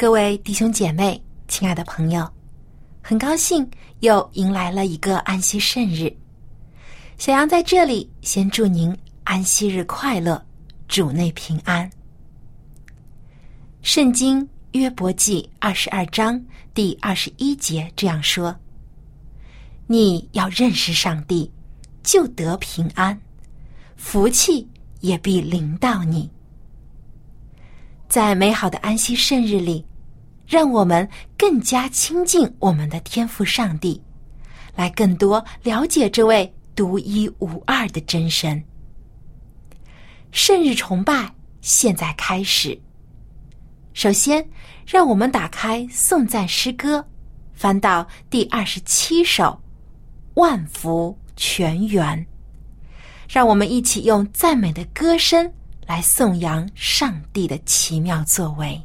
[0.00, 2.24] 各位弟兄姐妹，亲爱的朋友，
[3.02, 6.08] 很高兴又迎来了一个安息圣日。
[7.16, 10.40] 小杨在这里先祝您安息日快乐，
[10.86, 11.90] 主内平安。
[13.82, 16.40] 圣经约伯记二十二章
[16.72, 18.54] 第二十一节这样说
[19.88, 21.50] ：“你要认识上帝，
[22.04, 23.20] 就得平安，
[23.96, 24.64] 福气
[25.00, 26.30] 也必临到你。”
[28.08, 29.84] 在美好的安息圣日里，
[30.48, 34.02] 让我们更加亲近我们的天赋上帝，
[34.74, 38.64] 来更多了解这位独一无二的真神。
[40.32, 42.80] 圣日崇拜现在开始。
[43.92, 44.42] 首先，
[44.86, 47.06] 让我们打开颂赞诗歌，
[47.52, 49.44] 翻到第二十七首
[50.40, 52.16] 《万福全圆》，
[53.28, 55.52] 让我们一起用赞美的歌声。
[55.86, 58.78] 来颂扬上帝的奇妙作为。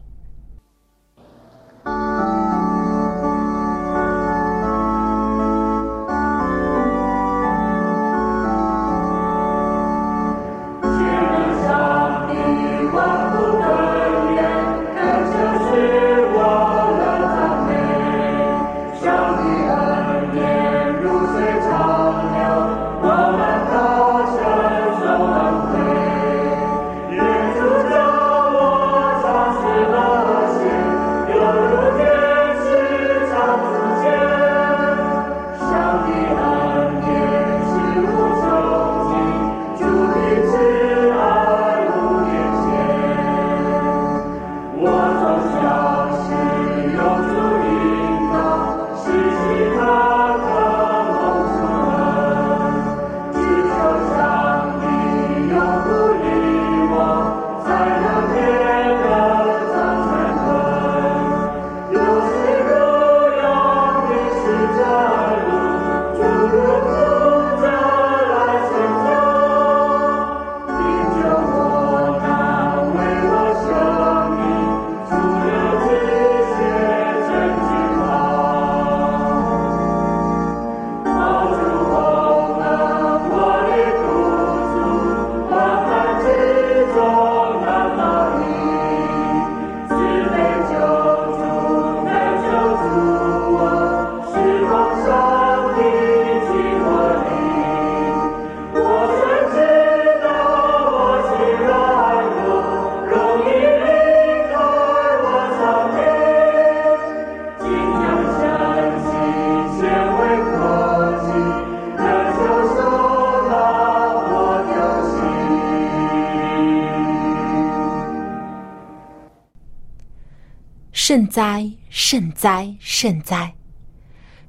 [121.13, 123.53] 圣哉，圣哉，圣哉！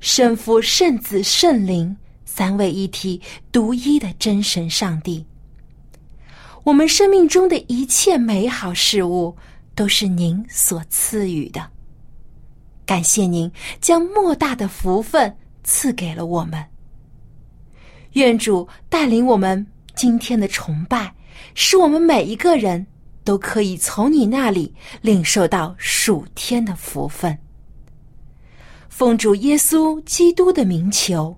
[0.00, 1.94] 圣父、圣子、圣灵
[2.24, 3.20] 三位一体、
[3.52, 5.22] 独一的真神上帝。
[6.62, 9.36] 我们生命中的一切美好事物
[9.74, 11.70] 都是您所赐予的。
[12.86, 16.64] 感谢您将莫大的福分赐给了我们。
[18.12, 21.14] 愿主带领我们今天的崇拜，
[21.54, 22.86] 使我们每一个人。
[23.24, 27.36] 都可以从你那里领受到属天的福分。
[28.88, 31.36] 奉主耶稣基督的名求，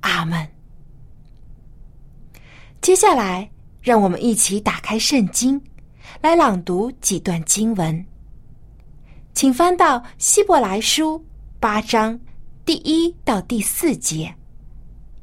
[0.00, 0.46] 阿门。
[2.82, 3.50] 接下来，
[3.80, 5.60] 让我们一起打开圣经，
[6.20, 8.04] 来朗读几段经文。
[9.32, 11.24] 请翻到希伯来书
[11.60, 12.18] 八章
[12.64, 14.34] 第一到第四节，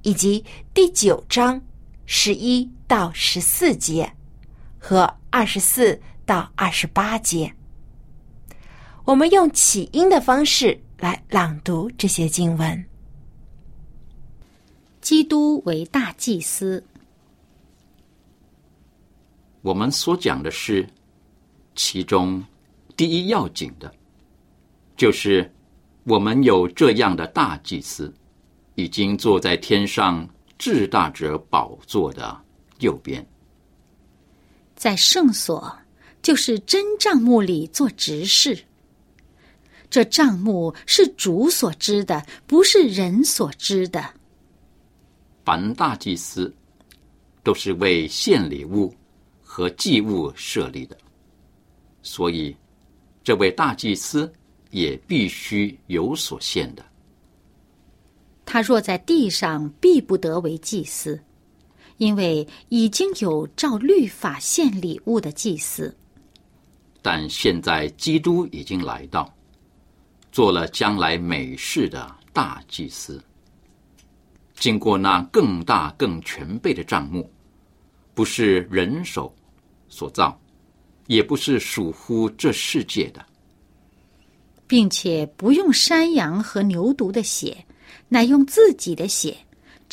[0.01, 0.43] 以及
[0.73, 1.61] 第九章
[2.05, 4.09] 十一到十四节
[4.79, 5.13] 和。
[5.33, 7.51] 二十四到二十八节，
[9.03, 12.85] 我们用起音的方式来朗读这些经文。
[15.01, 16.85] 基督为大祭司，
[19.63, 20.87] 我们所讲的是
[21.73, 22.45] 其中
[22.95, 23.91] 第一要紧的，
[24.95, 25.51] 就是
[26.03, 28.13] 我们有这样的大祭司，
[28.75, 30.29] 已经坐在天上
[30.59, 32.39] 至大者宝座的
[32.81, 33.27] 右边。
[34.83, 35.73] 在圣所，
[36.21, 38.65] 就是真账目里做执事。
[39.89, 44.03] 这账目是主所知的，不是人所知的。
[45.45, 46.53] 凡大祭司
[47.43, 48.93] 都是为献礼物
[49.41, 50.97] 和祭物设立的，
[52.01, 52.53] 所以
[53.23, 54.29] 这位大祭司
[54.69, 56.85] 也必须有所献的。
[58.43, 61.17] 他若在地上，必不得为祭司，
[62.03, 65.95] 因为已经有照律法献礼物的祭司。
[67.01, 69.33] 但现在基督已经来到，
[70.29, 73.23] 做了将来美事的大祭司。
[74.55, 77.31] 经过那更大、更全备的账目，
[78.13, 79.33] 不是人手
[79.87, 80.37] 所造，
[81.07, 83.25] 也不是属乎这世界的，
[84.67, 87.65] 并且不用山羊和牛犊的血，
[88.09, 89.37] 乃用自己的血，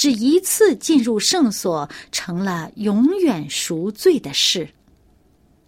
[0.00, 4.66] 只一次进入圣所，成了永远赎罪的事。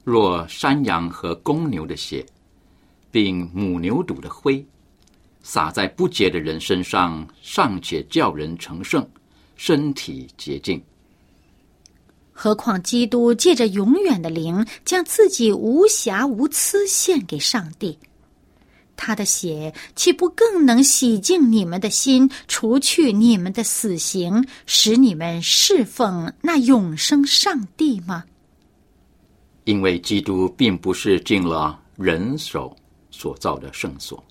[0.05, 2.25] 若山羊和公牛的血，
[3.11, 4.67] 并母牛犊的灰。
[5.43, 9.07] 撒在不洁的人身上，尚且叫人成圣，
[9.55, 10.83] 身体洁净。
[12.33, 17.99] 何况基督借着永远的灵，将自己无瑕无疵献给上帝，
[18.97, 28.25] 他的血岂不更能洗净你们的心，除去你们的死刑，使你们侍奉那永生上帝吗？
[29.65, 32.77] 因为基督并不是进了人手
[33.11, 34.23] 所造的圣所。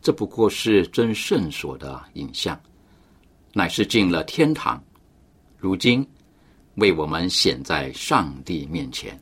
[0.00, 2.58] 这不过是真圣所的影像，
[3.52, 4.82] 乃是进了天堂。
[5.58, 6.06] 如今
[6.76, 9.20] 为我们显在上帝面前，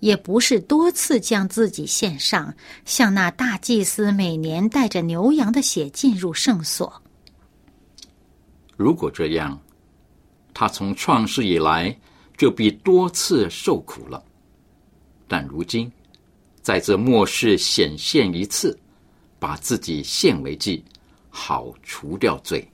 [0.00, 2.54] 也不是多次将自己献上，
[2.84, 7.02] 像那大祭司每年带着牛羊的血进入圣所。
[8.76, 9.60] 如果这样，
[10.52, 11.96] 他从创世以来
[12.36, 14.22] 就必多次受苦了。
[15.26, 15.90] 但如今
[16.62, 18.78] 在这末世显现一次。
[19.40, 20.84] 把自己献为祭，
[21.30, 22.68] 好除掉罪。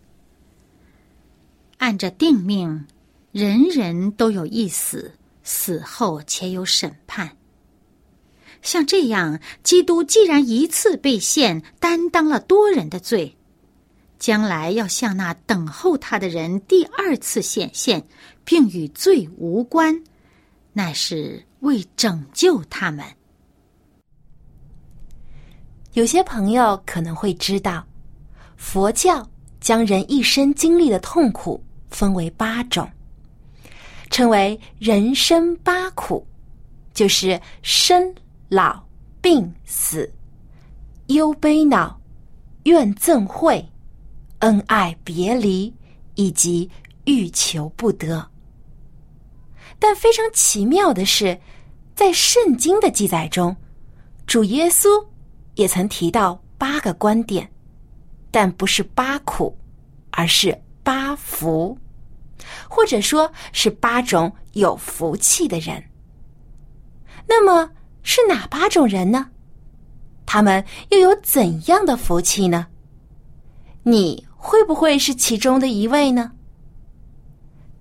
[1.76, 2.87] 按着定命，
[3.32, 5.12] 人人都有一死，
[5.44, 7.37] 死后且有审判。
[8.62, 13.37] 像这样，基督既然一次被献，担当了多人的罪，
[14.19, 18.02] 将来要向那等候他的人第二次显现，
[18.43, 20.02] 并与罪无关，
[20.73, 23.05] 那是为拯救他们。
[25.93, 27.87] 有些朋友可能会知道，
[28.56, 29.29] 佛教
[29.61, 32.90] 将人一生经历的痛苦分为八种，
[34.14, 36.25] 称为人生八苦，
[36.93, 38.14] 就是生、
[38.49, 38.81] 老、
[39.20, 40.08] 病、死、
[41.08, 42.00] 忧悲恼、
[42.62, 43.69] 怨憎会、
[44.38, 45.75] 恩爱别离，
[46.14, 46.70] 以及
[47.06, 48.25] 欲求不得。
[49.81, 51.37] 但非常奇妙的是，
[51.96, 53.56] 在圣经的记载中，
[54.28, 54.87] 主耶稣。
[55.56, 57.50] 也曾提到八个观点，
[58.31, 59.58] 但不是八苦，
[60.12, 61.76] 而是八福，
[62.69, 65.83] 或者说是八种有福气的人。
[67.27, 67.71] 那么
[68.03, 69.31] 是哪八种人呢？
[70.27, 72.67] 他们又有怎样的福气呢？
[73.83, 76.33] 你会不会是其中的一位呢？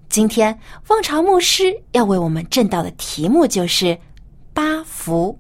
[0.10, 4.00] 今天望潮牧师要为我们正道的题目就是
[4.54, 5.40] 八福。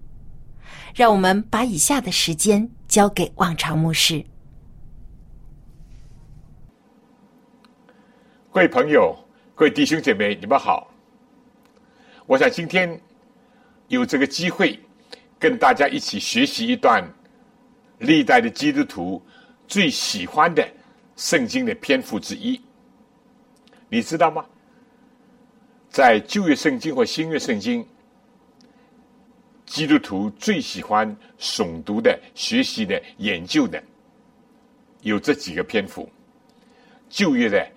[0.95, 4.23] 让我们把以下的时间交给望潮牧师。
[8.53, 9.17] 各位朋友、
[9.55, 10.87] 各位弟兄姐妹，你们好！
[12.27, 13.01] 我想今天
[13.87, 14.79] 有这个机会
[15.39, 17.03] 跟大家一起学习一段
[17.97, 19.19] 历代的基督徒
[19.67, 20.63] 最喜欢的
[21.15, 22.61] 圣经的篇幅之一。
[23.89, 24.45] 你知道吗？
[25.89, 27.83] 在旧约圣经或新约圣经。
[29.65, 33.83] 基督徒最喜欢诵读的、学习的、研究的，
[35.01, 36.07] 有这几个篇幅。
[37.09, 37.67] 旧约的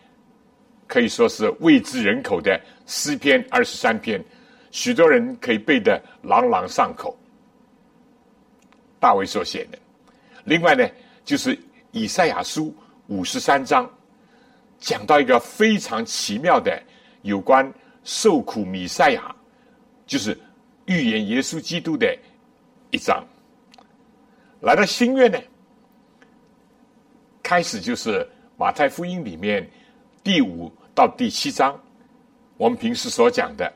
[0.96, 4.18] 可以说是未知人口的诗篇二十三篇，
[4.70, 7.14] 许多人可以背得朗朗上口。
[8.98, 9.78] 大卫所写的。
[10.44, 10.88] 另外呢，
[11.22, 11.54] 就是
[11.90, 12.74] 以赛亚书
[13.08, 13.86] 五十三章，
[14.78, 16.82] 讲到一个非常奇妙的
[17.20, 17.70] 有关
[18.02, 19.36] 受苦弥赛亚，
[20.06, 20.34] 就是。
[20.86, 22.16] 预言耶稣基督的
[22.90, 23.22] 一章，
[24.60, 25.38] 来到新月呢，
[27.42, 28.26] 开始就是
[28.56, 29.68] 马太福音里面
[30.22, 31.78] 第五到第七章，
[32.56, 33.70] 我们平时所讲的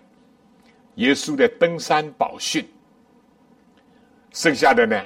[0.94, 2.66] 耶稣的登山宝训。
[4.32, 5.04] 剩下的呢，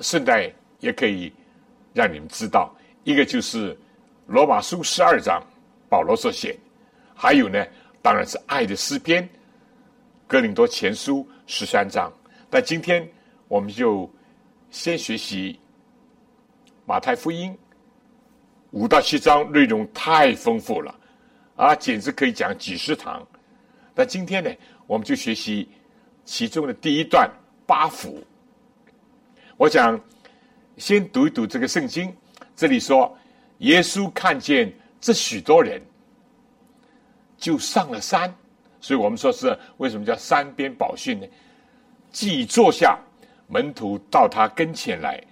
[0.00, 1.32] 顺带也可以
[1.94, 3.74] 让你们知道，一个就是
[4.26, 5.42] 罗马书十二章
[5.88, 6.54] 保罗所写，
[7.14, 7.64] 还有呢，
[8.02, 9.26] 当然是爱的诗篇。
[10.26, 12.12] 哥林多前书十三章。
[12.50, 13.08] 但今天
[13.48, 14.08] 我们就
[14.70, 15.58] 先学习
[16.84, 17.56] 马太福音
[18.72, 20.94] 五到七章，内容太丰富了
[21.60, 23.22] 啊，简直可以讲几十堂。
[23.94, 24.50] 那今天呢，
[24.86, 25.68] 我们就学习
[26.24, 27.30] 其中的第一段
[27.66, 28.24] 八福。
[29.58, 30.00] 我想
[30.78, 32.16] 先读一读这个圣经，
[32.56, 33.14] 这里说
[33.58, 35.82] 耶稣看见这许多人，
[37.36, 38.34] 就上了山，
[38.80, 41.26] 所以我们说是为什么叫山边宝训呢？
[42.10, 42.98] 既坐下，
[43.48, 45.22] 门徒到他跟前来，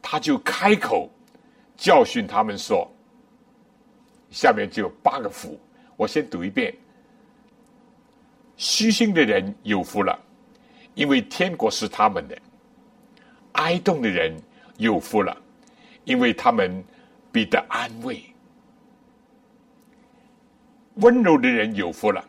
[0.00, 1.10] 他就开口
[1.76, 2.88] 教训他们说
[4.36, 5.58] ：“下面就有八个福，
[5.96, 6.74] 我先读一遍。
[8.58, 10.18] 虚心的人有福了，
[10.94, 12.36] 因为天国是他们的；
[13.52, 14.38] 哀痛的人
[14.76, 15.34] 有福了，
[16.04, 16.84] 因为他们
[17.32, 18.16] 必得安慰；
[20.96, 22.22] 温柔的人有福了，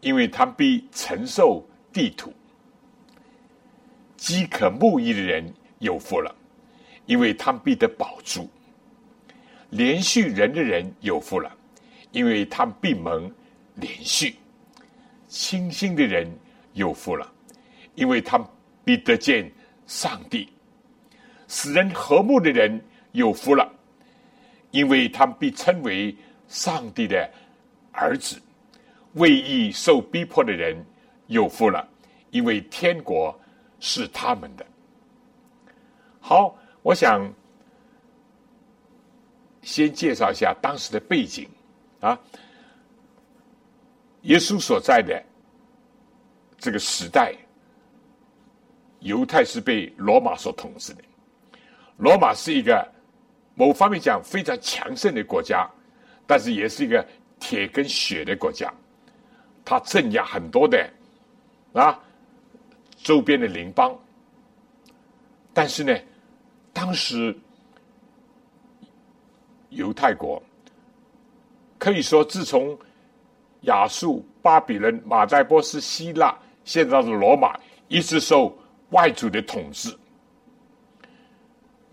[0.00, 2.30] 因为他们必承受地土；
[4.16, 6.34] 饥渴慕义的人有福了，
[7.06, 8.42] 因为他们必得保住；
[9.74, 11.52] 连续人的人有福了，
[12.12, 13.28] 因为他们必蒙
[13.74, 14.36] 连续。
[15.26, 16.30] 清心的人
[16.74, 17.28] 有福了，
[17.96, 18.46] 因为他们
[18.84, 19.50] 必得见
[19.84, 20.46] 上帝；
[21.48, 23.68] 使人和睦的人有福了，
[24.70, 26.16] 因为他们必称为
[26.46, 27.28] 上帝的
[27.90, 28.36] 儿子；
[29.14, 30.76] 为义受逼迫的人
[31.26, 31.84] 有福了，
[32.30, 33.36] 因为天国
[33.80, 34.64] 是他们的。
[36.20, 37.28] 好，我想
[39.64, 41.48] 先介绍一下当时的背景
[42.00, 42.18] 啊。
[44.22, 45.22] 耶稣所在的
[46.58, 47.34] 这个时代，
[49.00, 51.02] 犹太是被罗马所统治的。
[51.96, 52.86] 罗马是一个
[53.54, 55.68] 某方面讲非常强盛的国家，
[56.26, 57.06] 但是也是一个
[57.38, 58.72] 铁跟血的国家。
[59.64, 60.90] 它镇压很多的
[61.72, 61.98] 啊
[62.96, 63.94] 周边的邻邦，
[65.52, 65.94] 但是呢，
[66.72, 67.36] 当时
[69.74, 70.42] 犹太国
[71.78, 72.78] 可以说自从
[73.62, 78.56] 亚述、巴比伦、马代波斯、希腊，现在的罗马，一直受
[78.90, 79.94] 外族的统治，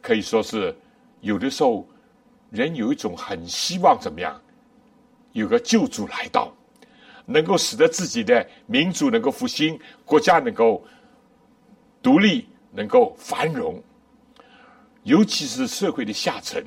[0.02, 0.76] 可以说是
[1.22, 1.88] 有的时候，
[2.50, 4.40] 人有一种很希望怎么样，
[5.34, 6.54] 有个救主来到，
[7.26, 10.84] 能够使得自己的民族能够复兴，国家能够
[12.02, 13.82] 独立，能够繁荣，
[15.04, 16.64] 尤其是社会的下层，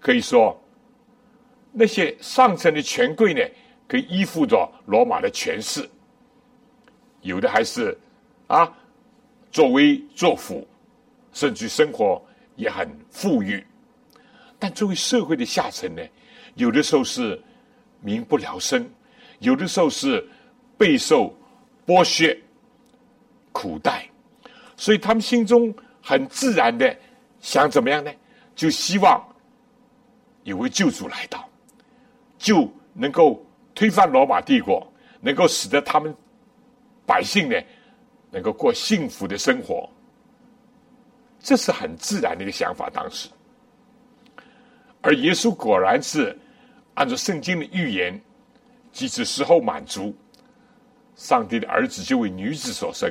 [0.00, 0.60] 可以说
[1.72, 3.40] 那些上层的权贵呢。
[3.90, 5.84] 可以依附着罗马的权势，
[7.22, 7.98] 有的还是
[8.46, 8.72] 啊
[9.50, 10.64] 作威作福，
[11.32, 13.66] 甚至生活也很富裕。
[14.60, 16.02] 但作为社会的下层呢，
[16.54, 17.42] 有的时候是
[18.00, 18.88] 民不聊生，
[19.40, 20.24] 有的时候是
[20.78, 21.36] 备受
[21.84, 22.40] 剥削、
[23.50, 24.08] 苦待，
[24.76, 26.96] 所以他们心中很自然的
[27.40, 28.12] 想怎么样呢？
[28.54, 29.20] 就希望
[30.50, 31.48] 有位救主来到，
[32.36, 33.44] 就能够。
[33.72, 34.86] 推翻罗马帝国，
[35.20, 36.14] 能够使得他们
[37.06, 37.56] 百姓呢，
[38.30, 39.88] 能够过幸福的生活，
[41.38, 42.90] 这是很自然的一个想法。
[42.90, 43.30] 当时，
[45.00, 46.36] 而耶稣果然是
[46.94, 48.20] 按照圣经的预言，
[48.92, 50.14] 即使时候满足，
[51.14, 53.10] 上帝的儿子就为女子所生。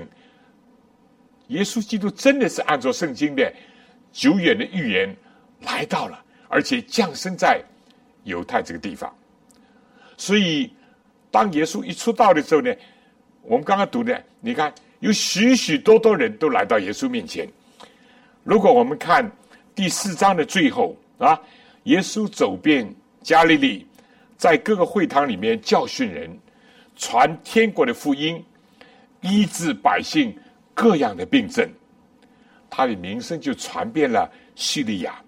[1.48, 3.52] 耶稣基督真的是按照圣经的
[4.12, 5.16] 久远的预言
[5.62, 7.64] 来到了，而且降生在
[8.26, 9.16] 犹太这个地方。
[10.18, 10.70] 所以，
[11.32, 12.76] 当耶稣一出道的时候呢，
[13.44, 17.48] 我们刚刚读的，你看有许许多多人都来到耶稣面前。
[18.44, 19.32] 如果我们看
[19.74, 21.40] 第四章的最后啊，
[21.84, 23.88] 耶稣走遍加利利，
[24.38, 26.30] 在各个会堂里面教训人，
[26.98, 28.44] 传天国的福音，
[29.22, 30.36] 医治百姓
[30.74, 31.70] 各样的病症，
[32.70, 35.22] 他的名声就传遍了叙利亚。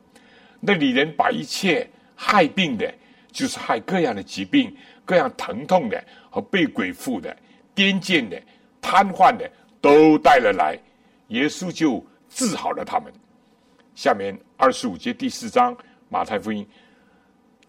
[0.62, 2.90] 那里人把一切害病的。
[3.34, 4.76] 就是害各样的疾病、
[5.06, 7.34] 各样疼痛的和被鬼附的、
[7.74, 8.38] 癫痫的、
[8.82, 9.50] 瘫痪的，
[9.80, 10.78] 都带了来。
[11.30, 13.10] 耶稣就治好了他们。
[13.96, 15.74] 下面二十五节第四章
[16.10, 16.68] 马太福音，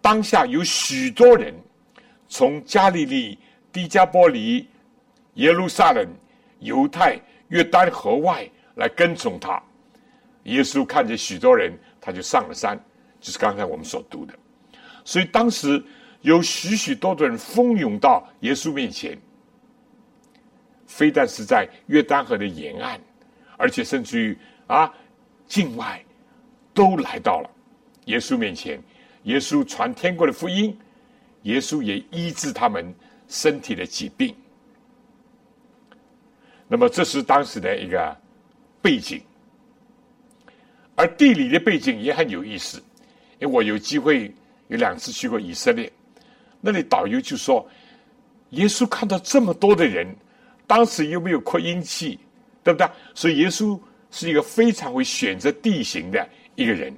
[0.00, 1.54] 当下有许多人
[2.26, 3.38] 从加利利、
[3.70, 4.68] 低加波利、
[5.34, 6.04] 耶路撒冷、
[6.58, 7.16] 犹太、
[7.50, 9.62] 约旦河外来跟从他。
[10.42, 11.72] 耶稣看见许多人，
[12.02, 12.78] 他就上了山，
[13.20, 14.34] 就是刚才我们所读的。
[15.04, 15.82] 所以当时
[16.20, 19.16] 有许许多多人蜂拥到耶稣面前，
[20.86, 23.00] 非但是在约旦河的沿岸，
[23.56, 24.92] 而且甚至于啊
[25.46, 26.04] 境外
[26.74, 27.50] 都来到了
[28.06, 28.82] 耶稣面前。
[29.24, 30.76] 耶稣传天国的福音，
[31.42, 32.92] 耶稣也医治他们
[33.28, 34.34] 身体的疾病。
[36.66, 38.16] 那么这是当时的一个
[38.80, 39.22] 背景，
[41.02, 42.80] 而地理的背景也很有意思。
[43.40, 44.32] 因为我有机会
[44.68, 45.90] 有两次去过以色列，
[46.60, 47.68] 那里导游就说，
[48.50, 50.06] 耶稣看到这么多的人，
[50.64, 52.20] 当时又没有扩音器，
[52.62, 52.88] 对不对？
[53.14, 53.76] 所以耶稣
[54.12, 56.94] 是一个非常会选择地形的一个人。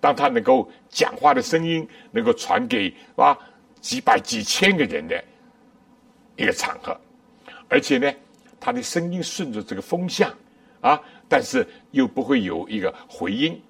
[0.00, 3.36] 当他能够讲话的声音能够传给啊
[3.82, 5.22] 几百几千个人的
[6.36, 6.98] 一个场合，
[7.68, 8.10] 而且呢，
[8.58, 10.34] 他的声音顺着这个风向
[10.80, 13.60] 啊，但是又不会有一个回音，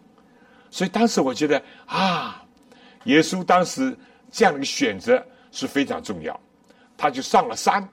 [0.71, 2.45] 所以当时我觉得啊，
[3.05, 3.97] 耶稣当时
[4.31, 6.39] 这样的一个选择是非常重要，
[6.97, 7.89] 他就上了山，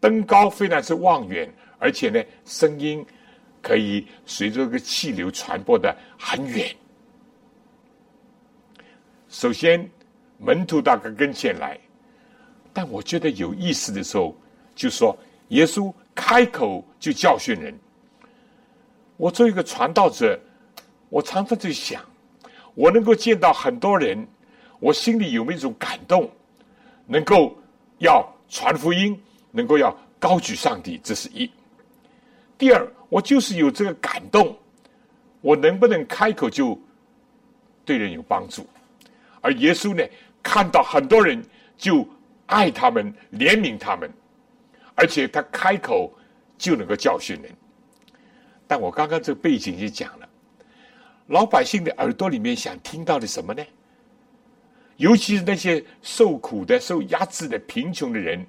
[0.00, 3.04] 登高非常是望远，而且呢，声音
[3.60, 6.74] 可以随着这个气流传播的很远。
[9.28, 9.90] 首先，
[10.38, 11.78] 门徒大哥跟前来，
[12.72, 14.34] 但我觉得有意思的时候，
[14.74, 17.76] 就说耶稣开口就教训人。
[19.16, 20.38] 我作为一个传道者，
[21.08, 22.02] 我常常在想，
[22.74, 24.26] 我能够见到很多人，
[24.78, 26.30] 我心里有没有一种感动，
[27.06, 27.56] 能够
[27.98, 29.18] 要传福音，
[29.50, 31.50] 能够要高举上帝，这是一。
[32.58, 34.56] 第二，我就是有这个感动，
[35.40, 36.78] 我能不能开口就
[37.84, 38.66] 对人有帮助？
[39.40, 40.02] 而耶稣呢，
[40.42, 41.42] 看到很多人
[41.78, 42.06] 就
[42.46, 44.12] 爱他们、怜悯他们，
[44.94, 46.12] 而且他开口
[46.58, 47.50] 就能够教训人。
[48.66, 50.28] 但我刚刚这个背景就讲了，
[51.28, 53.64] 老百姓的耳朵里面想听到的什么呢？
[54.96, 58.44] 尤其是那些受苦的、受压制的、贫穷的人，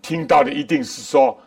[0.00, 1.38] 听到的一定是说：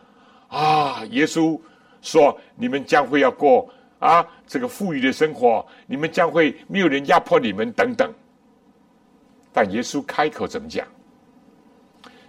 [0.48, 1.60] 啊，耶稣
[2.02, 3.68] 说你们将会要过
[4.00, 8.14] 啊这个富裕的生活，你们将会没有人压迫你们等等。
[9.52, 10.88] 但耶稣开口怎么讲？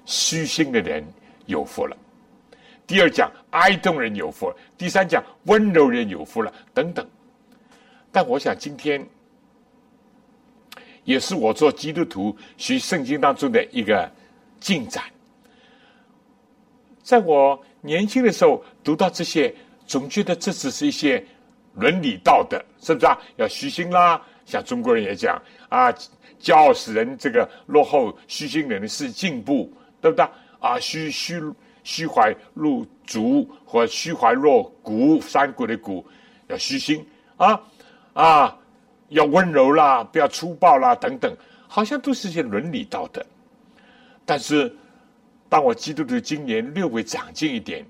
[0.05, 1.05] 虚心的人
[1.47, 1.97] 有福了。
[2.93, 4.53] 第二讲哀动人有福。
[4.77, 6.53] 第三讲温柔人有福了。
[6.75, 7.09] 等等。
[8.11, 9.03] 但我想今天
[11.03, 14.07] 也是我做基督徒学圣经当中的一个
[14.61, 15.05] 进展。
[17.03, 19.55] 在我年轻的时候读到这些，
[19.87, 21.25] 总觉得这只是一些
[21.77, 23.19] 伦理道德，是不是啊？
[23.37, 25.91] 要虚心啦，像中国人也讲啊。
[26.39, 30.29] 骄傲使人这个落后，虚心人是进步，对不对？
[30.61, 31.41] 啊，虚虚
[31.85, 36.05] 虚怀若竹或虚怀若谷，山谷的谷
[36.49, 37.61] 要虚心啊
[38.13, 38.59] 啊，
[39.09, 41.37] 要温柔啦，不要粗暴啦，等等，
[41.69, 43.25] 好像都是些伦理道德。
[44.25, 44.75] 但是，
[45.49, 47.85] 当我基督徒今年略微长进一点，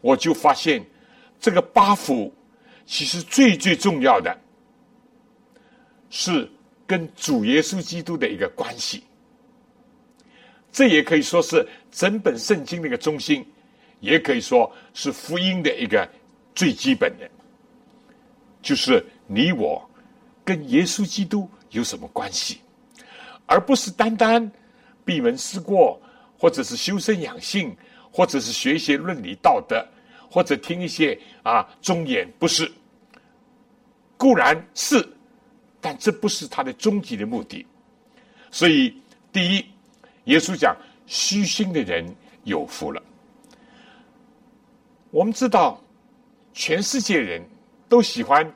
[0.00, 0.84] 我就发现
[1.40, 2.32] 这个八福
[2.84, 4.36] 其实最最重要的
[6.10, 6.50] 是。
[6.88, 9.02] 跟主耶稣基督的一个关系，
[10.70, 13.42] 这也可以说是整本圣经的一个中心，
[14.00, 16.06] 也可以说是福音的一个
[16.54, 17.26] 最基本的，
[18.60, 19.82] 就是你我
[20.44, 22.60] 跟耶稣基督有什么关系，
[23.46, 24.52] 而不是单单
[25.06, 25.98] 闭门思过，
[26.38, 27.74] 或者是修身养性，
[28.12, 29.82] 或者是学一些伦理道德，
[30.30, 32.70] 或者听一些啊忠言，不是，
[34.18, 35.02] 固然是。
[35.80, 37.64] 但这不是他的终极的目的，
[38.50, 38.94] 所以
[39.32, 39.64] 第一，
[40.24, 42.04] 耶稣讲虚心的人
[42.44, 43.02] 有福了。
[45.10, 45.80] 我们知道，
[46.52, 47.42] 全世界人
[47.88, 48.52] 都喜欢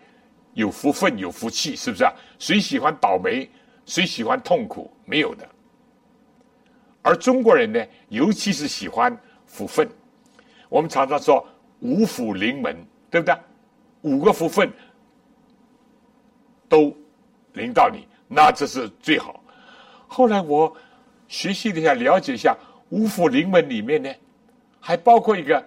[0.55, 2.13] 有福分、有福气，是不是啊？
[2.39, 3.49] 谁喜欢倒霉？
[3.87, 4.91] 谁喜欢痛苦？
[5.05, 5.49] 没有的。
[7.03, 9.89] 而中国人呢，尤其是喜欢福分。
[10.69, 11.47] 我们常常说
[11.81, 12.77] 五福临门，
[13.11, 13.35] 对不对？
[14.03, 14.71] 五个福分
[16.69, 16.95] 都。
[17.55, 19.43] 临到你，那这是最好。
[20.07, 20.73] 后来我
[21.31, 22.57] 学习一下，了解一下
[22.89, 24.13] 五福临门里面呢，
[24.81, 25.65] 还包括一个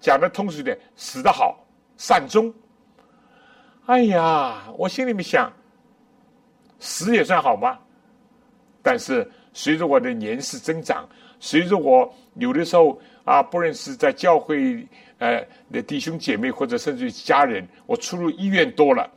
[0.00, 1.64] 讲的通俗点，死得好，
[1.96, 2.52] 善终。
[3.86, 5.50] 哎呀，我心里面想，
[6.80, 7.78] 死也算好吗？
[8.82, 14.84] 但是随着我的年事增长，随着我有的时候啊，不认识在教会
[15.18, 19.08] 呃的弟兄姐妹或者甚至于家人，我出入医院多了。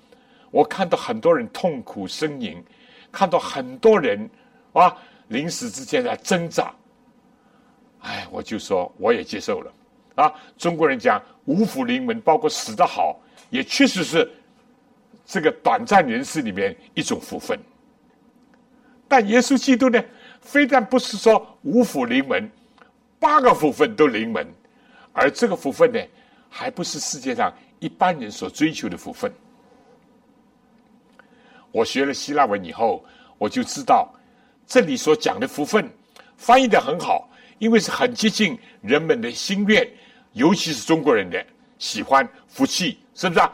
[0.51, 2.63] 我看到很多人痛苦呻吟，
[3.11, 4.29] 看到很多人
[4.73, 4.95] 啊
[5.27, 6.73] 临死之间在挣扎，
[8.01, 9.71] 哎，我就说我也接受了
[10.15, 10.33] 啊。
[10.57, 14.31] 中国人讲五福临门，包括死得好，也确实是
[15.25, 17.59] 这个短暂人世里面一种福分。
[19.07, 20.03] 但耶稣基督呢，
[20.41, 22.49] 非但不是说五福临门，
[23.19, 24.47] 八个福分都临门，
[25.13, 25.99] 而这个福分呢，
[26.49, 29.31] 还不是世界上一般人所追求的福分。
[31.71, 33.03] 我学了希腊文以后，
[33.37, 34.11] 我就知道
[34.67, 35.89] 这里所讲的福分
[36.37, 39.87] 翻译的很好，因为是很接近人们的心愿，
[40.33, 41.45] 尤其是中国人的
[41.77, 43.53] 喜欢福气，是不是啊？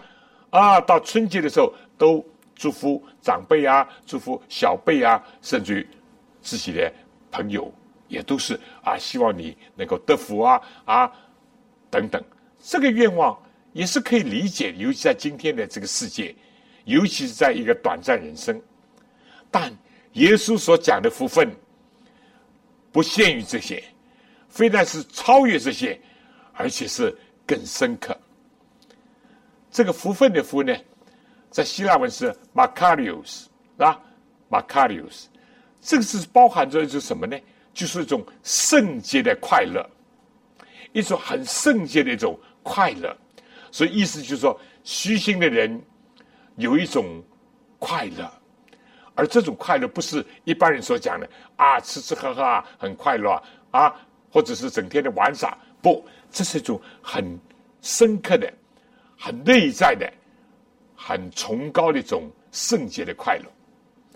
[0.50, 5.88] 啊，到春节的时候都祝福长辈啊，祝福小辈啊，甚至于
[6.42, 6.92] 自己的
[7.30, 7.74] 朋友
[8.08, 11.12] 也都是啊，希望你能够得福啊啊
[11.90, 12.22] 等等。
[12.62, 13.38] 这个愿望
[13.74, 16.36] 也是可以理解，尤其在今天的这个世界，
[16.86, 18.62] 尤其是在一个短暂人生。
[19.50, 19.72] 但
[20.14, 21.50] 耶稣所讲的福分
[22.92, 23.84] 不限于这些，
[24.50, 26.00] 非但是超越这些，
[26.54, 28.18] 而且是更深刻。
[29.72, 30.76] 这个福分的福呢，
[31.50, 33.46] 在希腊文是 Makarios
[33.78, 33.98] 啊
[34.50, 35.28] ，Makarios，
[35.80, 37.40] 这个是包含着一种什么呢？
[37.74, 39.90] 就是一种圣洁的快乐，
[40.92, 43.16] 一种很圣洁的一种快乐。
[43.72, 45.82] 所以意思就是说，虚心的人
[46.58, 47.24] 有一种
[47.80, 48.30] 快乐，
[49.16, 53.96] 而这种快乐不是一般人所讲的啊，吃吃喝喝啊，很快乐啊，啊
[54.32, 55.58] 或者是整天的玩耍。
[55.82, 57.40] 不，这是一种很
[57.82, 58.52] 深刻的。
[59.24, 60.12] 很内在的、
[60.96, 63.46] 很崇高的一种圣洁的快乐。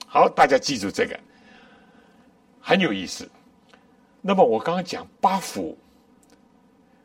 [0.08, 1.16] 好，大家记住这个，
[2.60, 3.30] 很有意思。
[4.20, 5.78] 那么我刚刚讲八福，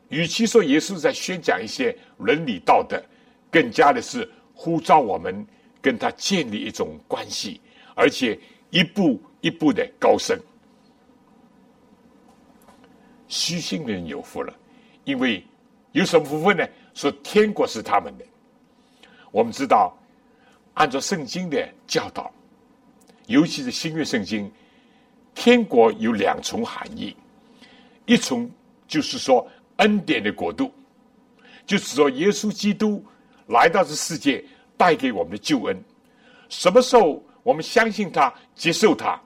[0.08, 2.98] 与其说耶稣在宣讲一些伦理道德，
[3.50, 5.46] 更加的是呼召我们
[5.82, 7.60] 跟他建立一种关系，
[8.00, 8.38] 而且
[8.70, 10.40] 一步一步的高升。
[13.28, 14.52] 虚心的人有福了，
[15.04, 15.44] 因为
[15.92, 16.66] 有什么福分呢？
[16.94, 18.24] 说天国是他们的，
[19.30, 19.94] 我们知道，
[20.72, 22.32] 按照圣经的教导，
[23.26, 24.50] 尤其是新约圣经，
[25.34, 27.14] 天国有两重含义，
[28.06, 28.50] 一重
[28.88, 30.72] 就是说恩典的国度，
[31.66, 33.04] 就是说耶稣基督
[33.46, 34.42] 来到这世界
[34.78, 35.84] 带给我们的救恩，
[36.48, 39.20] 什么时候我们相信他、接受他，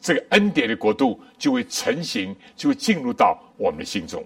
[0.00, 4.24] 这个恩典的国度就会成型，就会进入到我们的心中，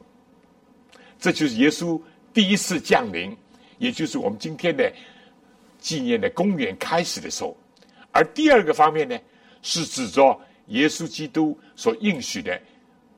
[1.19, 2.01] 这就是耶稣。
[2.33, 3.37] 第一次降临，
[3.79, 4.93] 也就是我们今天的
[5.79, 7.57] 纪念的公元开始的时候，
[8.11, 9.17] 而第二个方面呢，
[9.63, 12.61] 是指着耶稣基督所应许的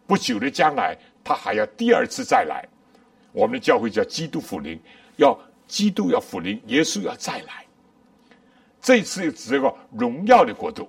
[0.06, 2.66] 不久的将来，他还要第二次再来。
[3.32, 4.78] 我们的教会叫基督复临，
[5.16, 7.65] 要基督要复临，耶稣要再来。
[8.86, 10.88] 这一次又指一个荣耀的国度，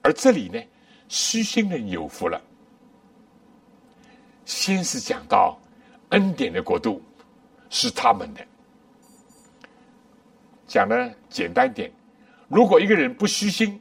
[0.00, 0.58] 而这里呢，
[1.06, 2.40] 虚心的有福了。
[4.46, 5.58] 先是讲到
[6.08, 7.02] 恩典的国度。
[7.68, 8.46] 是他们的，
[10.66, 11.90] 讲的简单点。
[12.46, 13.80] 如果一个人不虚心，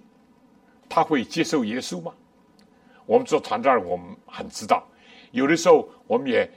[0.90, 2.12] 他会接受耶稣吗？
[3.06, 4.84] 我们做传道，我们很知道，
[5.30, 6.50] 有的时候我们也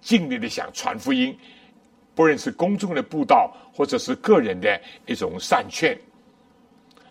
[0.00, 1.38] 尽力的想传福音，
[2.14, 5.98] 不论是公众的布道，或者是个人的一种善劝。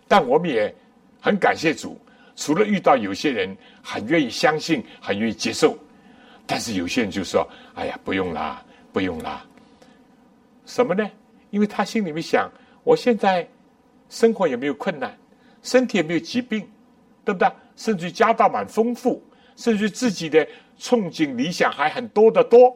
[0.08, 0.74] 但我们也
[1.20, 1.98] 很感谢主，
[2.36, 5.78] 除了遇到有些人很愿意相信、很愿意接受，
[6.46, 8.62] 但是有些人就说：“哎呀，不用啦。”
[8.94, 9.44] 不用啦，
[10.66, 11.04] 什么呢？
[11.50, 12.48] 因为他心里面想，
[12.84, 13.44] 我现在
[14.08, 15.18] 生活也没有困难，
[15.64, 16.60] 身体也没有疾病，
[17.24, 17.50] 对不对？
[17.74, 19.20] 甚至家道蛮丰富，
[19.56, 20.46] 甚至自己的
[20.78, 22.72] 憧憬理想还很多的多。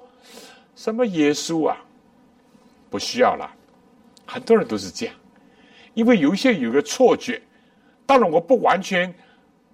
[0.75, 1.79] 什么耶稣啊？
[2.91, 3.51] 不需要了。
[4.27, 5.15] 很多人都是这样，
[5.95, 7.41] 因为有一些有个错觉。
[8.07, 9.13] 当然，我不完全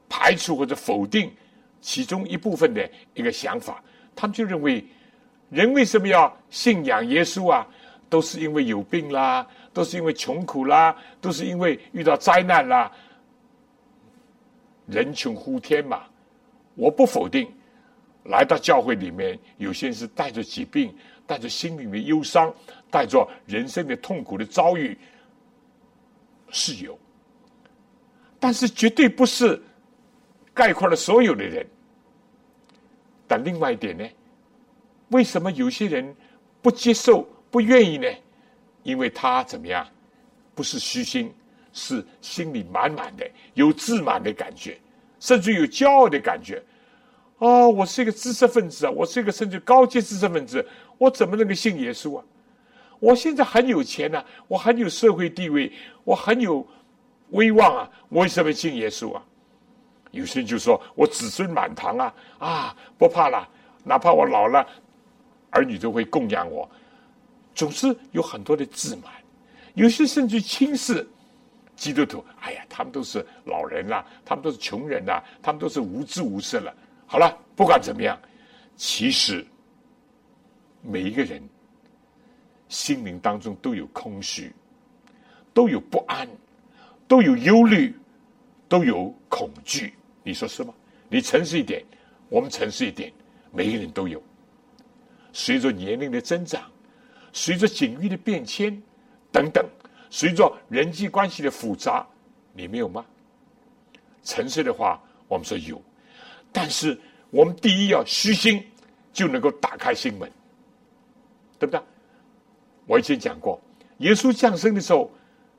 [0.08, 1.32] 排除或者否定
[1.80, 3.82] 其中一部分的一个想法，
[4.14, 4.84] 他们就认为。
[5.50, 7.64] 人为什么要信仰耶稣啊？
[8.08, 12.90] 都是因为有病啦，都是因为穷苦啦，都是因为遇到灾难啦。
[14.86, 16.04] 人穷呼天嘛，
[16.74, 17.46] 我不否定。
[18.24, 20.92] 来到教会里面，有些人是带着疾病，
[21.24, 22.52] 带着心灵的忧伤，
[22.94, 24.96] 带着人生的痛苦的遭遇，
[26.50, 26.96] 是有。
[28.38, 29.60] 但是绝对不是
[30.54, 31.66] 概括了所有的人。
[33.26, 34.08] 但另外一点呢？
[35.08, 36.14] 为什么有些人
[36.62, 38.06] 不接受、不愿意呢？
[38.84, 39.84] 因为他怎么样？
[40.54, 41.34] 不是虚心，
[41.72, 44.78] 是心里满满的有自满的感觉，
[45.18, 46.62] 甚至有骄傲的感觉。
[47.38, 50.64] 哦，我是一个知识分子啊，我是一个甚至高阶知识分子，
[50.96, 52.24] 我怎么能够信耶稣啊？
[53.00, 55.72] 我现在很有钱呢，我很有社会地位，
[56.04, 56.66] 我很有
[57.30, 59.22] 威望啊，我为什么信耶稣啊？
[60.10, 63.48] 有些人就说我子孙满堂啊，啊，不怕了，
[63.82, 64.66] 哪怕我老了。
[65.50, 66.68] 儿女都会供养我，
[67.54, 69.04] 总是有很多的自满，
[69.74, 71.06] 有些甚至轻视
[71.76, 72.24] 基督徒。
[72.40, 76.74] 哎呀，他们都是老人啦，他们都是穷人呐，他们都是无知无识了。
[77.06, 78.18] 好了，不管怎么样，
[78.76, 79.46] 其实
[80.82, 81.40] 每一个人
[82.68, 84.52] 心灵当中都有空虚，
[85.52, 86.28] 都有不安，
[87.06, 87.94] 都有忧虑，
[88.68, 89.94] 都有恐惧。
[90.22, 90.72] 你说是吗？
[91.08, 91.84] 你诚实一点，
[92.28, 93.12] 我们诚实一点，
[93.52, 94.22] 每个人都有。
[95.32, 96.62] 随着年龄的增长，
[97.32, 98.82] 随着境遇的变迁
[99.30, 99.64] 等等，
[100.10, 102.06] 随着人际关系的复杂，
[102.52, 103.04] 你没有吗？
[104.22, 105.80] 诚实的话，我们说有，
[106.50, 106.98] 但是
[107.30, 108.64] 我们第一要虚心，
[109.12, 110.30] 就能够打开心门，
[111.58, 111.80] 对不对？
[112.86, 113.60] 我以前讲过，
[113.98, 115.10] 耶稣降生的时候，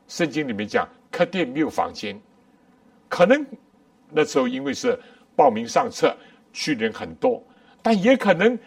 [0.08, 2.20] 圣经里面讲客店没有房间，
[3.10, 3.46] 可能
[4.12, 5.00] 那时候因为是
[5.36, 6.16] 报名上册，
[6.54, 7.44] 去人很多，
[7.82, 8.58] 但也可能。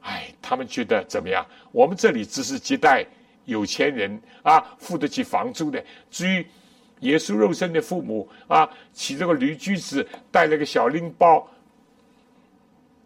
[0.00, 1.44] 哎，他们觉得怎么样？
[1.72, 3.04] 我们这里只是接待
[3.46, 5.84] 有钱人啊，付得起房租的。
[6.08, 6.46] 至于
[7.00, 11.46] 耶稣肉身的父母啊，骑着个驴驹子，带了个小拎包。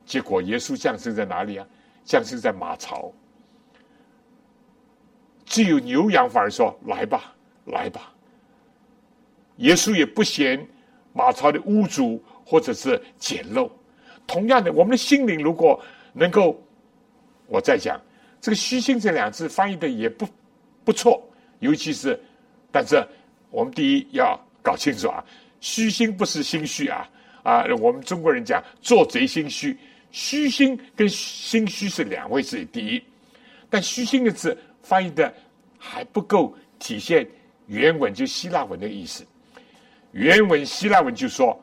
[0.05, 1.67] 结果耶稣降生在哪里啊？
[2.05, 3.11] 降生在马槽。
[5.53, 7.35] 只有牛羊反而说：“来吧，
[7.67, 8.11] 来吧。”
[9.59, 10.67] 耶稣也不嫌
[11.13, 13.71] 马槽的污浊或者是简陋。
[14.27, 15.79] 同样的，我们的心灵如果
[16.15, 16.59] 能够。
[17.49, 18.01] 我再讲
[18.41, 20.27] 这个“虚心”这两字翻译的也不
[20.85, 21.23] 不错，
[21.59, 22.19] 尤其是，
[22.71, 23.07] 但是
[23.51, 25.23] 我们第一要搞清楚啊
[25.61, 27.07] ，“虚心”不是心虚啊
[27.43, 27.67] 啊！
[27.79, 29.77] 我们中国人讲“做贼心虚
[30.13, 32.65] ”，“虚心”跟“心虚”是两回事。
[32.73, 33.03] 第一，
[33.69, 35.33] 但“虚心”的字翻译的
[35.79, 37.27] 还不够体现
[37.67, 39.25] 原文，就希腊文的意思。
[40.11, 41.59] 原文希腊文就说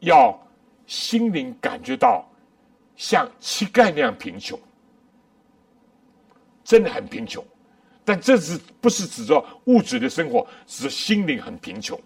[0.00, 0.38] 要
[0.86, 2.28] 心灵感觉到
[2.96, 4.58] 像乞丐那样贫穷。
[6.62, 7.44] 真的很贫穷，
[8.04, 11.96] 但这是不是指着物质的生活，是心灵很贫穷。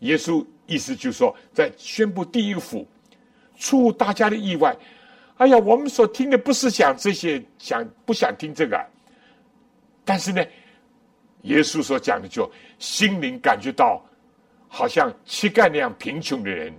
[0.00, 2.84] 耶稣意思就是说，在宣布第一个福，
[3.56, 4.76] 出乎大家的意外。
[5.36, 8.84] 哎呀，我们所听的不是讲这些，想不想听这个？
[10.06, 10.42] 但是呢，
[11.42, 14.00] 耶稣所讲的就心灵感觉到，
[14.68, 16.72] 好像乞丐那样贫穷的人，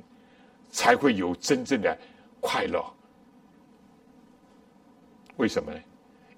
[0.70, 1.96] 才会有真正的
[2.40, 2.84] 快乐。
[5.36, 5.80] 为什么呢？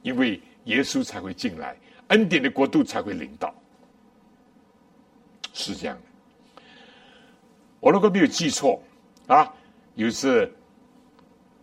[0.02, 3.54] 因为耶稣才会进来，恩典的国度才会领导，
[5.54, 6.62] 是这样的。
[7.80, 8.82] 我如果没有记错
[9.28, 9.54] 啊，
[9.94, 10.52] 有一次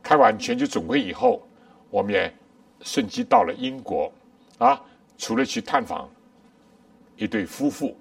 [0.03, 1.47] 开完全球总会以后，
[1.91, 2.33] 我们也
[2.81, 4.13] 顺机到了英国
[4.59, 4.83] 啊，
[5.19, 6.09] 除了去探访
[7.17, 7.97] 一对夫妇，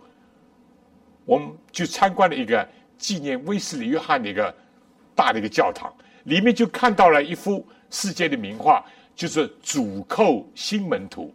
[1.25, 4.55] 我们就参观了一个纪念威斯里约翰的一个
[5.13, 8.85] 大的一个教堂，里面就看到了一幅世界的名画。
[9.15, 11.33] 就是主叩心门图，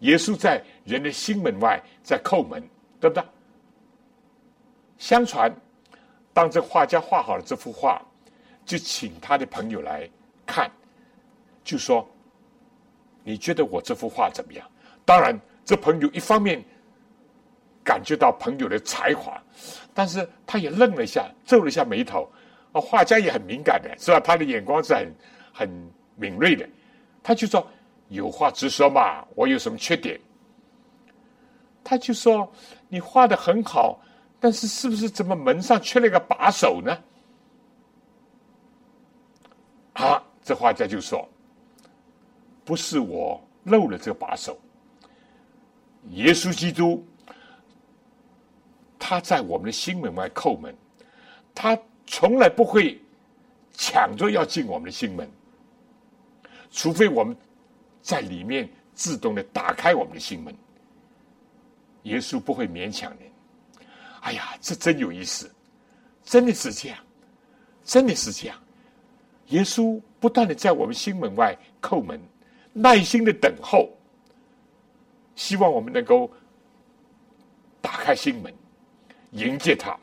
[0.00, 2.60] 耶稣在人的心门外在叩门，
[2.98, 3.22] 对不对？
[4.98, 5.54] 相传，
[6.32, 8.02] 当这画家画好了这幅画，
[8.64, 10.10] 就请他的朋友来
[10.44, 10.68] 看，
[11.62, 12.04] 就说
[13.22, 14.68] ：“你觉得我这幅画怎么样？”
[15.04, 16.62] 当然，这朋友一方面
[17.84, 19.42] 感觉到朋友的才华，
[19.92, 22.28] 但是他也愣了一下，皱了一下眉头。
[22.72, 24.18] 啊，画家也很敏感的，是吧？
[24.20, 25.14] 他的眼光是很
[25.52, 25.92] 很。
[26.14, 26.68] 敏锐的，
[27.22, 27.66] 他就说
[28.10, 30.20] ：“有话直说嘛，我有什么缺点？”
[31.82, 32.52] 他就说
[32.86, 33.98] ：“你画的很好，
[34.38, 36.96] 但是是不是怎么门上缺了一个把手呢？”
[39.94, 41.26] 啊，这画家就说
[42.62, 44.56] ：“不是我漏了这个把手，
[46.10, 47.06] 耶稣基督
[48.98, 50.74] 他在我们的心门外叩门，
[51.54, 53.00] 他从来不会
[53.72, 55.28] 抢着要进我们的心门。”
[56.70, 57.36] 除非我们
[58.00, 60.54] 在里面自动的打开我们的心门，
[62.04, 63.30] 耶稣不会勉强人。
[64.22, 65.50] 哎呀，这真有意思，
[66.24, 66.98] 真的是这样，
[67.84, 68.58] 真的是这样。
[69.48, 72.18] 耶稣不断的在我们心门外叩门，
[72.72, 73.90] 耐心的等候，
[75.34, 76.30] 希望我们能够
[77.80, 78.52] 打开心门，
[79.30, 79.96] 迎接他，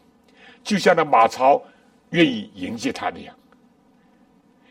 [0.64, 1.62] 就像那马槽
[2.10, 3.36] 愿意迎接他那样。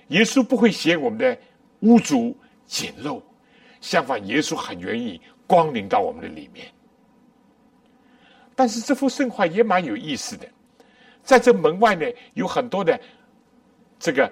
[0.09, 1.39] 耶稣不会嫌我们的。
[1.83, 2.35] 污浊
[2.67, 3.23] 简陋，
[3.81, 6.67] 相反，耶稣很愿意光临到我们的里面。
[8.57, 10.49] 但是这幅圣画也蛮有意思的，
[11.23, 13.01] 在这门外呢，有很多的
[13.97, 14.29] 这个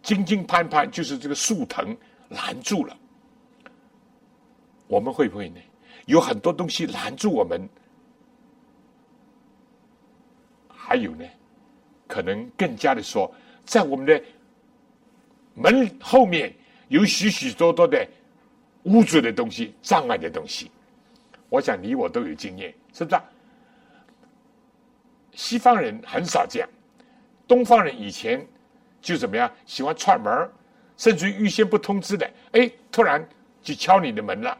[0.00, 1.96] 金金攀攀，就是这个树藤
[2.28, 2.96] 拦住了。
[4.86, 5.60] 我们会不会呢？
[6.06, 7.68] 有很多东西拦住我们？
[10.68, 11.24] 还有呢？
[12.06, 13.32] 可能更加的说，
[13.64, 14.22] 在我们的。
[15.56, 16.52] 门后面
[16.88, 18.04] 有许许多多的
[18.86, 20.68] 污浊的东西、障碍的东西。
[21.48, 23.20] 我想你我都有经验，是不是？
[25.30, 26.68] 西方人很少这样，
[27.46, 28.44] 东方人以前
[29.00, 30.50] 就怎么样，喜欢串门
[30.96, 33.24] 甚至于预先不通知的，哎，突然
[33.62, 34.58] 就敲你的门了。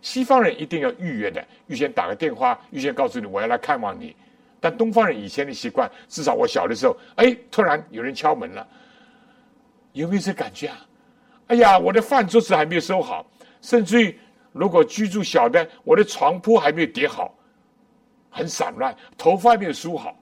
[0.00, 4.14] 西方人一定要预约的，预先打个电话，预先告诉你我要来看望你。
[4.60, 8.66] 但东方人以前的习惯，至少我小的时候，哎，突然有人敲门了。
[9.92, 10.86] 有没有这感觉啊？
[11.48, 13.26] 哎呀，我的饭桌子还没有收好，
[13.62, 14.18] 甚至于
[14.52, 17.34] 如果居住小的，我的床铺还没有叠好，
[18.30, 20.16] 很散乱，头发还没有梳好，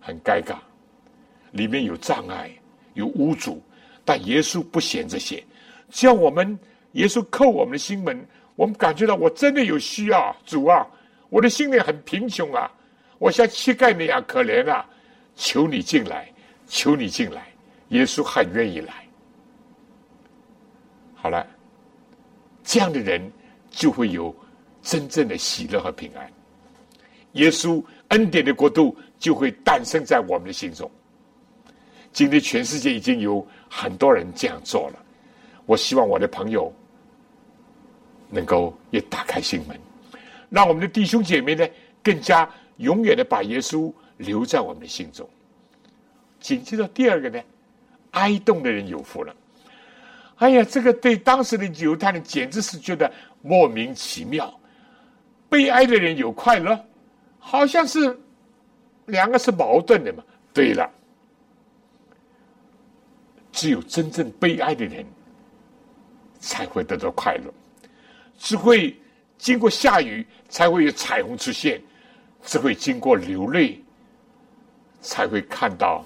[0.00, 0.56] 很尴尬，
[1.52, 2.50] 里面有障碍，
[2.92, 3.62] 有污阻。
[4.04, 5.42] 但耶稣不嫌这些，
[5.88, 6.58] 只要我们
[6.92, 8.24] 耶稣叩我们的心门，
[8.56, 10.86] 我们感觉到我真的有需要，主啊，
[11.28, 12.70] 我的心里很贫穷啊，
[13.18, 14.88] 我像乞丐那样可怜啊，
[15.34, 16.32] 求你进来，
[16.68, 17.46] 求你进来，
[17.88, 18.94] 耶稣很愿意来。
[21.14, 21.46] 好了，
[22.62, 23.32] 这样的人
[23.70, 24.34] 就会有
[24.82, 26.30] 真正的喜乐和平安，
[27.32, 30.88] 耶稣恩典的国度就会诞生在我们的心中。
[32.12, 35.04] 今天全世界已经有很多人这样做了，
[35.66, 36.72] 我希望我的朋友
[38.34, 39.78] 能够也打开心门，
[40.50, 41.66] 让我们的弟兄姐妹呢
[42.02, 45.28] 更加永远的把耶稣留在我们的心中。
[46.40, 47.40] 紧接着第二个呢，
[48.10, 49.34] 哀动的人有福了。
[50.36, 54.52] 哎呀，这个对当时的犹太人简直是觉得莫名其妙。
[55.48, 56.78] 悲哀的人有快乐，
[57.38, 58.18] 好像是
[59.06, 60.24] 两个是矛盾的嘛？
[60.52, 60.90] 对了，
[63.52, 65.06] 只有真正悲哀的人
[66.40, 67.54] 才会得到快乐，
[68.38, 68.96] 只会
[69.38, 71.80] 经过下雨才会有彩虹出现，
[72.42, 73.80] 只会经过流泪
[75.00, 76.04] 才会看到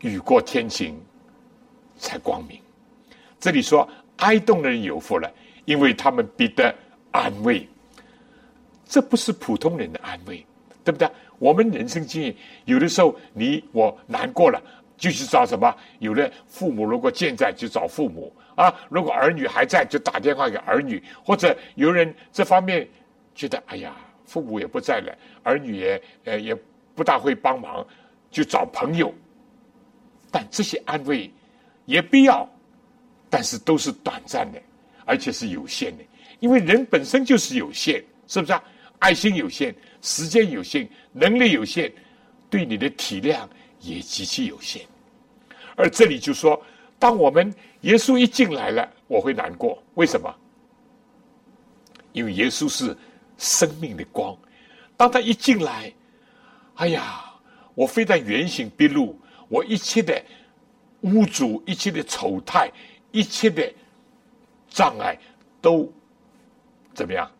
[0.00, 1.00] 雨过天晴
[1.96, 2.60] 才光明。
[3.38, 5.30] 这里说哀动的人有福了，
[5.64, 6.74] 因为他们必得
[7.10, 7.68] 安慰。
[8.86, 10.44] 这不是普通人的安慰，
[10.84, 11.08] 对不对？
[11.38, 14.62] 我们人生经验，有的时候你我难过了，
[14.96, 15.74] 就去找什么？
[15.98, 21.02] 有的父母如果健在，就找父母啊；如果儿女还在，就打电话给儿女。
[21.24, 22.88] 或者有人这方面
[23.34, 26.54] 觉得，哎呀，父母也不在了，儿女也呃也
[26.94, 27.86] 不大会帮忙，
[28.30, 29.12] 就找朋友。
[30.30, 31.30] 但这些安慰
[31.84, 32.48] 也必要。
[33.30, 34.62] 但是都是短暂的，
[35.04, 36.04] 而且是有限的，
[36.38, 38.62] 因为人本身就是有限，是不是啊？
[39.00, 41.92] 爱心有限，时间有限，能力有限，
[42.48, 43.40] 对你的体谅
[43.80, 44.82] 也极其有限。
[45.74, 46.62] 而这里就说，
[46.98, 50.34] 当我们耶稣一进来了，我会难过，为什么？
[52.12, 52.96] 因为耶稣是
[53.38, 54.36] 生命的光，
[54.96, 55.92] 当他一进来，
[56.76, 57.32] 哎呀，
[57.74, 60.22] 我非但原形毕露，我一切的
[61.00, 62.70] 污浊，一切的丑态。
[63.14, 63.72] 一切的
[64.68, 65.16] 障碍
[65.62, 65.88] 都
[66.92, 67.30] 怎么样？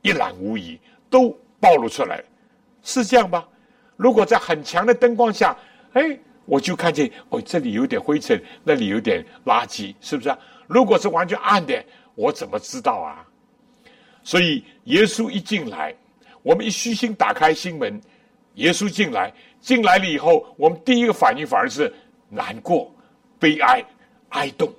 [0.00, 0.78] 一览无遗，
[1.10, 2.22] 都暴露出来，
[2.84, 3.44] 是这样吧？
[3.96, 5.58] 如果在很强的灯光下，
[5.94, 10.38] 哎，我就看见哦，这里有点灰尘，那里有点垃圾，是不是啊？
[10.66, 13.26] 如果是完全暗的，我怎么知道啊？
[14.22, 15.94] 所以耶稣一进来，
[16.42, 18.00] 我们一虚心打开心门，
[18.54, 21.92] 耶稣进来，进来了以后，我们第一个反应反而是
[22.28, 22.94] 难过、
[23.38, 23.84] 悲哀、
[24.30, 24.72] 哀动。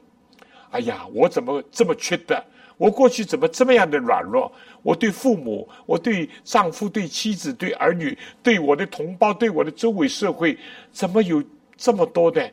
[0.72, 2.44] 哎呀，我怎么这么缺德？
[2.78, 4.52] 我过去怎么这么样的软弱？
[4.82, 10.58] 我对父母，我对丈夫、对妻子、对儿女、对我的同胞、对我的周围社会，
[10.92, 11.42] 怎么有
[11.78, 12.52] 这么多的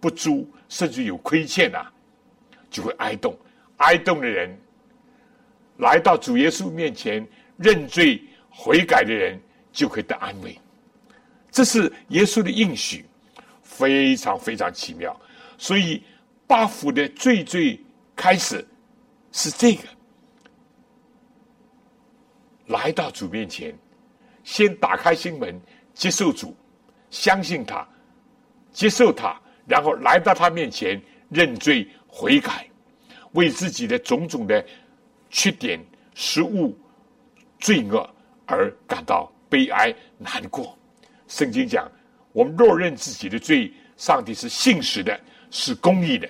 [0.00, 1.92] 不足，甚至有亏欠啊？
[2.70, 3.36] 就会哀动，
[3.76, 4.58] 哀动的人
[5.78, 9.40] 来到主耶稣面前认罪悔改的人，
[9.72, 10.58] 就可以得安慰。
[11.50, 13.04] 这是耶稣的应许，
[13.62, 15.18] 非常非常奇妙，
[15.58, 16.02] 所以。
[16.48, 18.64] 八福的最最开始
[19.32, 19.82] 是这个，
[22.66, 23.76] 来到主面前，
[24.44, 25.60] 先打开心门，
[25.92, 26.56] 接受主，
[27.10, 27.84] 相信他，
[28.76, 29.34] 接受他，
[29.66, 32.68] 然后来到他面前认罪悔改，
[33.32, 34.62] 为自己的种种的
[35.30, 35.80] 缺点、
[36.14, 36.76] 失误、
[37.58, 38.06] 罪恶
[38.44, 40.76] 而感到悲哀难过。
[41.26, 41.90] 圣经讲，
[42.32, 45.18] 我们若认自己的罪，上帝是信实的。
[45.48, 46.28] 是公义的，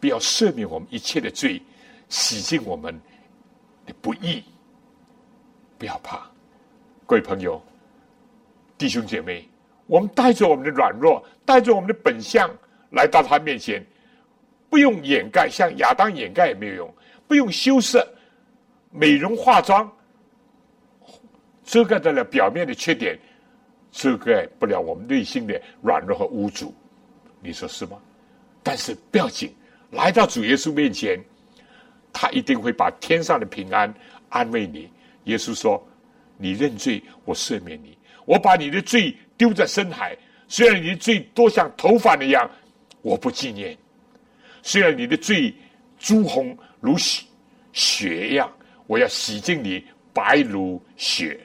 [0.00, 1.62] 不要赦免我们一切的罪，
[2.08, 2.98] 洗净我们
[3.84, 4.42] 的不义。
[5.78, 6.28] 不要怕，
[7.04, 7.62] 各位朋友、
[8.78, 9.46] 弟兄姐妹，
[9.86, 12.50] 我们带着我们的软弱，带着我们的本相
[12.90, 13.84] 来到他面前，
[14.68, 16.94] 不用掩盖，像亚当掩盖也没有用，
[17.26, 18.04] 不用修饰、
[18.90, 19.90] 美容化妆，
[21.64, 23.18] 遮盖得了表面的缺点，
[23.92, 26.72] 遮盖不了我们内心的软弱和污浊。
[27.40, 27.98] 你说是吗？
[28.62, 29.54] 但是不要紧，
[29.92, 31.22] 来到主耶稣面前，
[32.12, 33.94] 他一定会把天上的平安
[34.28, 34.90] 安慰你。
[35.24, 35.80] 耶稣说
[36.38, 40.16] ：“你认罪，我赦免你；我把你的罪丢在深海，
[40.48, 42.50] 虽然你的罪多像头发那样，
[43.02, 43.76] 我不纪念；
[44.62, 45.54] 虽然你的罪
[45.98, 47.24] 朱红如血
[47.72, 48.52] 血一样，
[48.86, 51.38] 我要洗净你白如雪，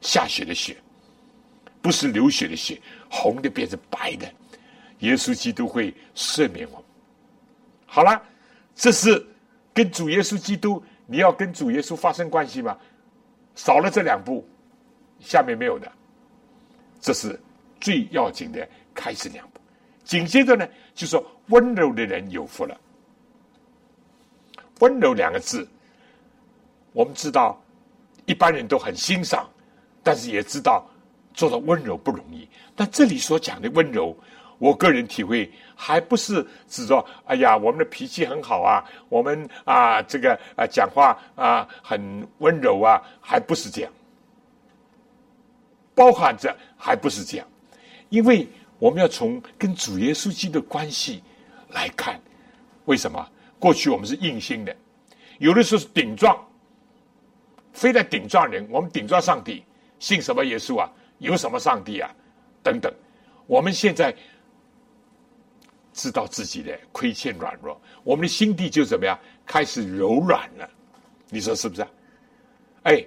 [0.00, 0.76] 下雪的雪，
[1.80, 4.30] 不是流血的血，红的变成白的。”
[5.00, 6.84] 耶稣基督会赦免我，
[7.86, 8.22] 好了，
[8.74, 9.26] 这是
[9.72, 12.76] 跟主耶稣基督，你要跟主耶稣发生关系吗？
[13.54, 14.46] 少了这两步，
[15.20, 15.90] 下面没有的。
[17.00, 17.38] 这是
[17.80, 19.60] 最要紧的开始两步。
[20.04, 22.78] 紧接着呢，就说温柔的人有福了。
[24.80, 25.68] 温柔两个字，
[26.92, 27.60] 我们知道
[28.26, 29.48] 一般人都很欣赏，
[30.02, 30.84] 但是也知道
[31.34, 32.48] 做到温柔不容易。
[32.74, 34.16] 但这里所讲的温柔，
[34.58, 43.92] 我个人体会还不是指说，哎呀，我们的脾气很好啊，我们啊这个啊讲话啊很温柔啊，还不是这样，
[45.94, 47.46] 包含着还不是这样，
[48.08, 51.22] 因为我们要从跟主耶稣基督的关系
[51.70, 52.20] 来看，
[52.86, 53.28] 为什么？
[53.58, 54.74] 过去我们是硬心的，
[55.38, 56.34] 有的时候是顶撞，
[57.74, 58.66] 非得顶撞人。
[58.70, 59.62] 我们顶撞上帝，
[59.98, 60.90] 信什么耶稣啊？
[61.18, 62.10] 有什么上帝啊？
[62.62, 62.90] 等等。
[63.46, 64.16] 我们现在
[65.92, 69.18] 知道自己的亏欠软弱，我们的心地就怎么样？
[69.44, 70.66] 开始柔软了。
[71.28, 71.88] 你说是不是啊？
[72.84, 73.04] 哎，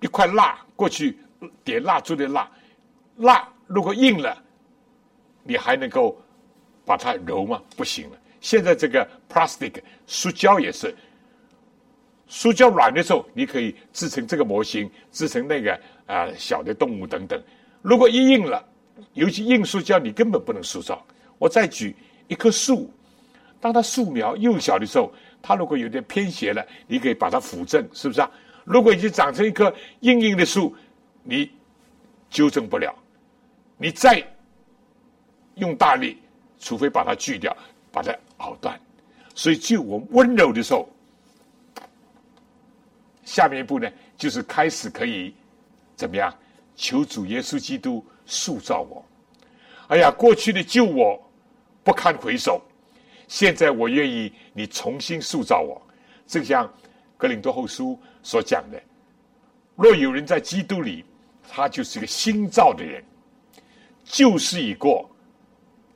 [0.00, 1.18] 一块蜡，过去
[1.64, 2.50] 点蜡烛的蜡，
[3.16, 4.36] 蜡如果硬了，
[5.42, 6.20] 你还能够
[6.84, 7.60] 把它揉吗？
[7.76, 8.16] 不行了。
[8.40, 10.94] 现在这个 plastic 塑胶也是，
[12.28, 17.42] 塑胶软的时候，你可以制成这个模型，制成那个啊小的动物等等。
[17.82, 18.64] 如果一硬了，
[19.14, 21.04] 尤其硬塑胶，你根本不能塑造。
[21.38, 21.94] 我再举
[22.28, 22.92] 一棵树，
[23.60, 28.30] 当它树苗幼小的时候，它如果有点偏斜了，你可以把它扶正，是不是啊？
[28.68, 30.76] 如果已经长成一棵硬硬的树，
[31.22, 31.50] 你
[32.28, 32.94] 纠正不了，
[33.76, 34.22] 你再
[35.54, 36.18] 用大力，
[36.58, 37.56] 除非把它锯掉，
[37.90, 38.14] 把它。
[38.40, 38.80] 好断，
[39.34, 40.88] 所以就我温柔的时候，
[43.24, 45.34] 下面一步呢，就是开始可以
[45.96, 46.32] 怎么样？
[46.76, 49.04] 求主耶稣基督塑造我。
[49.88, 51.20] 哎呀，过去的救我
[51.82, 52.62] 不堪回首，
[53.26, 55.82] 现在我愿意你重新塑造我。
[56.24, 56.72] 正像
[57.18, 58.80] 格林多后书所讲的：
[59.76, 61.04] 若有人在基督里，
[61.46, 63.04] 他就是一个新造的人，
[64.04, 65.10] 旧事已过，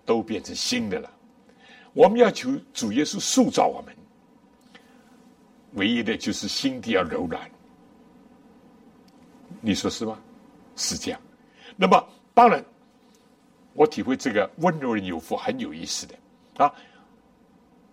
[0.04, 1.10] 都变成新的了。
[1.94, 3.94] 我们要求主耶稣塑造我们，
[5.74, 7.50] 唯一的就是心地要柔软。
[9.60, 10.18] 你说是吗？
[10.74, 11.20] 是这样。
[11.76, 12.04] 那么
[12.34, 12.64] 当然，
[13.74, 16.14] 我体会这个温柔人有福很有意思的
[16.56, 16.74] 啊，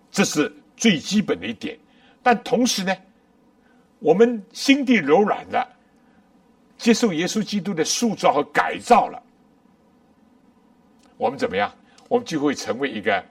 [0.10, 1.78] 这是最基本的一点。
[2.24, 2.96] 但同时呢，
[4.00, 5.68] 我们心地柔软的，
[6.78, 9.22] 接受耶稣基督的塑造和改造了，
[11.18, 11.72] 我们怎么样？
[12.08, 13.24] 我们就会成为一个。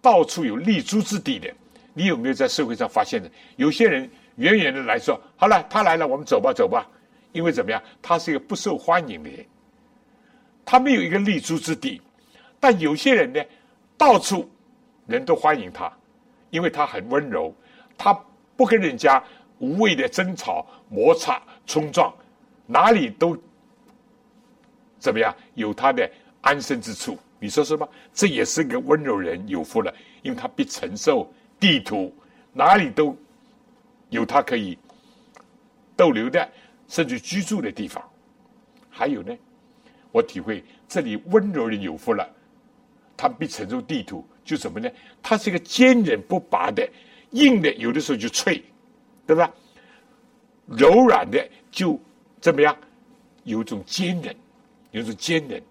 [0.00, 1.52] 到处有立足之地的，
[1.94, 3.30] 你有没有在社会上发现的？
[3.54, 6.88] 有些人远远的来说：“好了，他来了，我们走吧，走吧。”
[7.30, 7.80] 因为怎么样？
[8.02, 9.46] 他是一个不受欢迎的人，
[10.64, 12.02] 他没有一个立足之地。
[12.58, 13.40] 但有些人呢，
[13.96, 14.50] 到处
[15.06, 15.92] 人都欢迎他，
[16.50, 17.54] 因为他很温柔，
[17.96, 18.12] 他
[18.56, 19.22] 不跟人家
[19.58, 22.12] 无谓的争吵、摩擦、冲撞，
[22.66, 23.36] 哪里都
[24.98, 25.34] 怎么样？
[25.54, 27.18] 有他的安身之处。
[27.38, 27.88] 你说是吧？
[28.14, 29.92] 这也是个温柔人有福了，
[30.22, 31.28] 因为他必承受
[31.58, 32.14] 地图，
[32.52, 33.16] 哪里都
[34.10, 34.78] 有他可以
[35.96, 36.48] 逗留的，
[36.86, 38.00] 甚至居住的地方。
[38.88, 39.36] 还有呢，
[40.12, 42.28] 我体会这里温柔人有福了，
[43.16, 44.88] 他必承受地图，就什么呢？
[45.20, 46.88] 他是一个坚韧不拔的，
[47.32, 48.62] 硬的有的时候就脆，
[49.26, 49.52] 对吧？
[50.66, 52.00] 柔软的就
[52.40, 52.76] 怎么样？
[53.44, 54.34] 有一种坚韧，
[54.92, 55.62] 有种坚韧。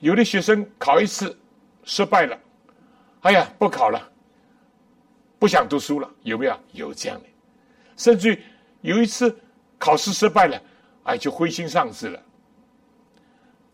[0.00, 1.38] 有的学生考一次
[1.84, 2.38] 失败了，
[3.20, 4.10] 哎呀，不考了，
[5.38, 6.60] 不想读书了，有没有？
[6.72, 7.26] 有这样的，
[7.96, 8.38] 甚至
[8.80, 9.34] 有一次
[9.78, 10.60] 考试失败了，
[11.04, 12.20] 哎，就灰心丧志了。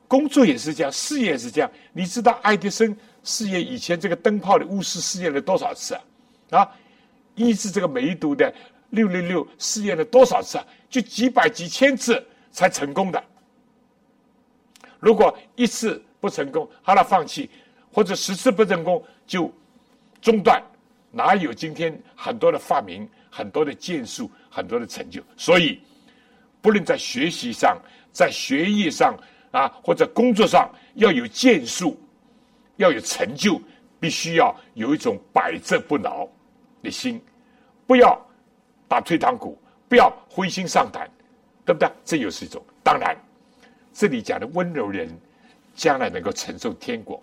[0.07, 1.71] 工作也是这样，事业也是这样。
[1.93, 6.03] 你知道爱迪生事业以前这个灯泡的钨丝试验了多少次啊？
[6.51, 6.71] 啊，
[7.35, 8.53] 医治这个梅毒的
[8.91, 10.67] 六六六试验了多少次啊？
[10.89, 13.23] 就几百几千次才成功的。
[14.99, 16.03] 如果一次。
[16.21, 17.49] 不成功，好了，放弃，
[17.91, 19.51] 或者十次不成功就
[20.21, 20.63] 中断，
[21.11, 25.23] 哪有今天很多的发明、很多的建树、很多的成就？
[25.35, 25.81] 所以，
[26.61, 27.81] 不论在学习上、
[28.13, 29.17] 在学业上
[29.51, 31.99] 啊，或者工作上，要有建树，
[32.77, 33.59] 要有成就，
[33.99, 36.29] 必须要有一种百折不挠
[36.83, 37.21] 的心，
[37.87, 38.21] 不要
[38.89, 39.59] 打退堂鼓，
[39.89, 41.11] 不要灰心丧胆，
[41.65, 41.91] 对不对？
[42.05, 42.63] 这又是一种。
[42.83, 43.17] 当然，
[43.93, 45.09] 这里讲的温柔人。
[45.73, 47.23] 将来能够承受天国，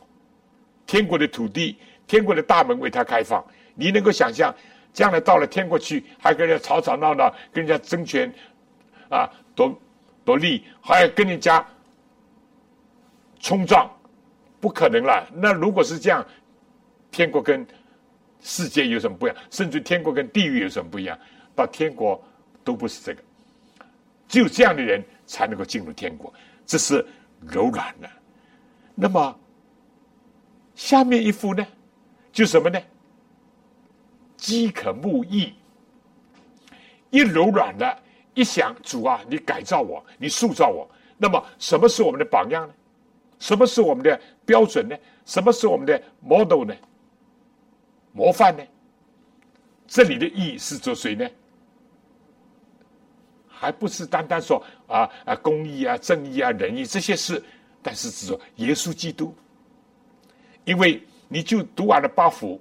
[0.87, 1.77] 天国的土地，
[2.07, 3.45] 天国的大门为他开放。
[3.75, 4.55] 你能够想象，
[4.91, 8.33] 将来到了天国去，还跟人家吵吵闹闹，跟人家争权，
[9.11, 9.79] 啊，夺
[10.25, 11.63] 夺利，还要跟人家
[13.39, 13.87] 冲撞，
[14.59, 15.29] 不可能了。
[15.35, 16.25] 那如果是这样，
[17.11, 17.67] 天国跟
[18.41, 19.37] 世界有什么不一样？
[19.49, 21.17] 甚至天国跟地狱有什么不一样？
[21.55, 22.23] 到天国
[22.63, 23.21] 都不是这个，
[24.27, 26.33] 只有这样的人才能够进入天国，
[26.65, 27.05] 这是
[27.41, 28.09] 柔软的。
[28.93, 29.39] 那么
[30.75, 31.65] 下面一幅呢，
[32.31, 32.79] 就什么呢？
[34.37, 35.53] 饥渴慕义，
[37.09, 37.99] 一柔软的，
[38.35, 40.87] 一想主啊，你改造我，你塑造我。
[41.17, 42.73] 那么什么是我们的榜样呢？
[43.39, 44.95] 什么是我们的标准呢？
[45.25, 46.75] 什么是我们的 model 呢？
[48.17, 48.63] 模范呢？
[49.85, 51.29] 这里的义是做谁呢？
[53.47, 57.41] 还不是单单说啊啊公义啊正义啊仁义这些事，
[57.83, 59.35] 但是指说耶稣基督，
[60.65, 62.59] 因为你就读完了八福，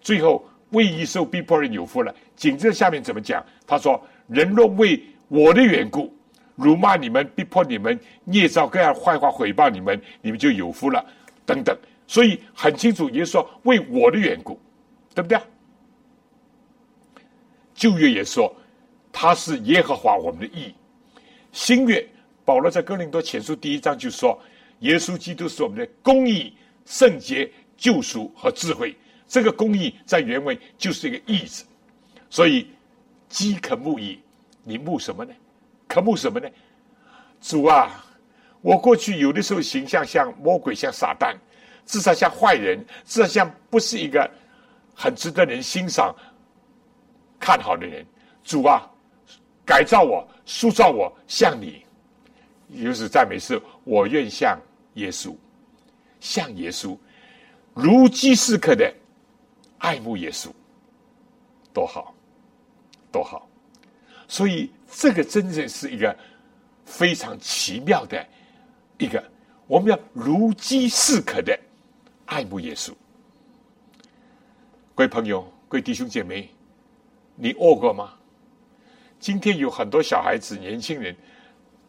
[0.00, 2.14] 最后为义受逼迫人有福了。
[2.34, 3.44] 紧接着下面怎么讲？
[3.66, 6.10] 他说：“人若为我的缘故，
[6.56, 11.04] 辱骂你们、逼迫你们、捏造各样坏话毁谤你们，你们就有福了。”
[11.44, 11.76] 等等。
[12.06, 14.58] 所以很清楚，耶稣说：“为我的缘故，
[15.18, 15.38] 对不对？”
[17.74, 18.54] 旧约也说。
[19.10, 20.72] 他是耶和华我们的义。
[21.50, 22.06] 新约
[22.44, 24.38] 保罗在哥林多前书第一章就说，
[24.80, 28.94] 耶稣基督是我们的公义、圣洁、救赎和智慧。
[29.26, 31.64] 这个公义在原文就是一个义字。
[32.30, 32.70] 所以
[33.28, 34.20] 饥渴慕义，
[34.62, 35.32] 你慕什么呢？
[35.88, 36.48] 渴慕什么呢？
[37.40, 38.04] 主啊，
[38.60, 41.34] 我过去有的时候形象像魔鬼，像撒旦，
[41.86, 44.30] 至少像坏人，至少像不是一个
[44.98, 46.12] 很值得人欣赏、
[47.38, 48.04] 看好的人。
[48.42, 48.90] 主啊。
[49.68, 51.84] 改造我，塑造我，像你，
[52.82, 54.58] 就是赞美是，我愿像
[54.94, 55.36] 耶稣，
[56.20, 56.96] 像耶稣，
[57.74, 58.90] 如饥似渴的
[59.76, 60.48] 爱慕耶稣，
[61.70, 62.14] 多好，
[63.12, 63.46] 多好。
[64.26, 66.16] 所以这个真正是一个
[66.86, 68.26] 非常奇妙的
[68.96, 69.22] 一个，
[69.66, 71.54] 我们要如饥似渴的
[72.24, 72.94] 爱慕耶稣。
[74.98, 76.50] 各位朋友，各位弟兄姐妹，
[77.36, 78.14] 你饿过吗？
[79.20, 81.14] 今天有很多小孩子、年轻人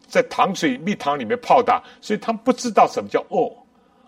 [0.05, 3.51] 在糖水蜜糖里面泡大，所以他们不知道什么叫饿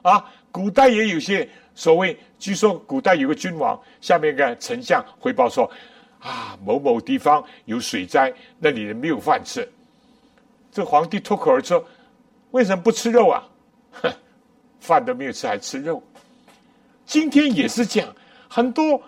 [0.07, 0.31] 啊。
[0.51, 5.67] 古代也有些所谓，据说古代有个君王，下面一个丞相汇报说：
[6.19, 9.67] 啊，某某地方有水灾，那里人没有饭吃。
[10.71, 11.83] 这皇帝脱口而出：
[12.51, 13.49] 为什么不吃肉啊？
[13.93, 14.13] 哼，
[14.79, 16.03] 饭都没有吃，还吃肉？
[17.03, 18.15] 今天也是这样，
[18.51, 19.01] 很多。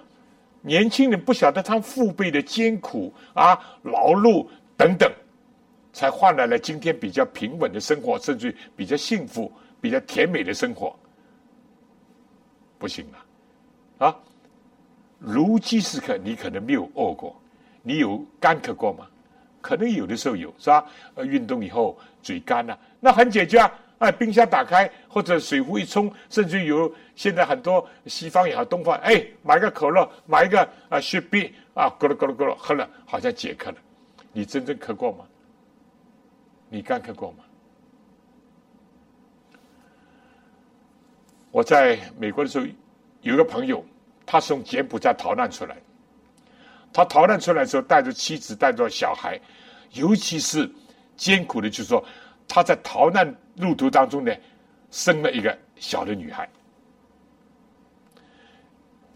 [0.65, 5.11] 年轻人不晓得他父辈的艰苦啊、劳碌等等，
[5.91, 10.97] 才换来了今天比较平稳的生活，甚至比较幸福、比较甜美的生活。
[12.79, 14.15] 不行了，啊！
[15.19, 17.35] 如饥似渴，你可能没有饿过，
[17.81, 19.05] 你有干渴过吗？
[19.59, 20.85] 可能有的时候有，是吧？
[21.15, 23.69] 呃，运动以后嘴干了，那很解决啊。
[24.03, 33.77] 哎，冰箱打开或者水壶一冲，甚至有现在很多西方也好，东方哎，买个可乐，买一个啊雪碧啊，咕噜咕噜咕噜喝了，好像解渴了。
[34.33, 35.25] 你真正渴过吗？
[36.67, 37.37] 你干渴过吗？
[41.49, 42.65] 我在美国的时候，
[43.21, 43.85] 有一个朋友，
[44.25, 45.77] 他从柬埔寨逃难出来。
[46.91, 49.39] 他逃难出来的时候，带着妻子，带着小孩，
[49.93, 50.69] 尤其是
[51.15, 52.03] 艰苦的，就是说
[52.47, 53.35] 他在逃难。
[53.57, 54.33] 路途当中呢，
[54.89, 56.49] 生了一个小的女孩。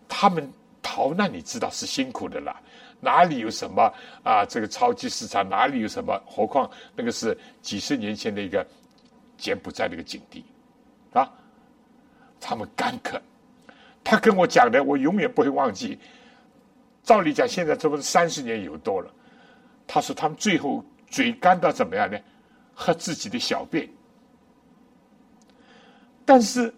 [0.08, 0.48] 他们
[0.80, 2.62] 逃难，你知道是辛苦的啦。
[3.00, 3.92] 哪里有什么
[4.24, 4.46] 啊？
[4.46, 6.22] 这个超级市场哪里有什么？
[6.28, 8.64] 何况那个是几十年前的一个
[9.40, 10.46] 柬埔寨的一个景地
[11.14, 11.28] 啊！
[12.40, 13.20] 他们干渴。
[14.04, 15.98] 他跟我讲的，我永远不会忘记。
[17.02, 19.12] 照理讲，现在这不是三十年有多了。
[19.88, 22.20] 他说他们最后嘴干到怎么样呢？
[22.80, 23.90] 喝自己的小便。
[26.24, 26.72] 但是，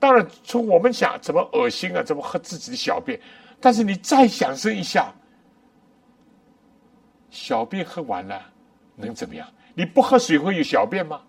[0.00, 3.20] 当然，从我们想怎么恶心啊，怎么喝自己的小便？
[3.60, 5.14] 但是你再想象一下，
[7.30, 8.42] 小便喝完了
[8.96, 9.46] 能怎么样？
[9.74, 11.22] 你不喝水会有小便吗？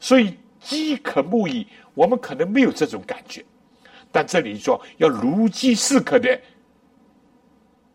[0.00, 3.44] 所以饥渴慕义，我们可能没有这种感觉，
[4.10, 6.40] 但这里说要如饥似渴的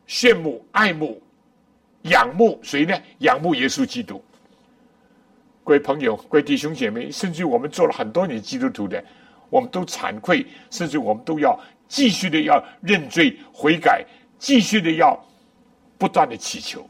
[0.07, 1.20] 羡慕、爱慕、
[2.03, 2.95] 仰慕谁呢？
[3.20, 4.24] 仰慕耶稣基督。
[5.64, 9.03] 各位朋友、各位弟兄姐妹，甚至我们做了很多年基督徒的，
[9.49, 11.57] 我们都惭愧，甚至我们都要
[11.88, 14.03] 继续的要认罪悔改，
[14.39, 15.18] 继续的要
[15.97, 16.84] 不断的祈求。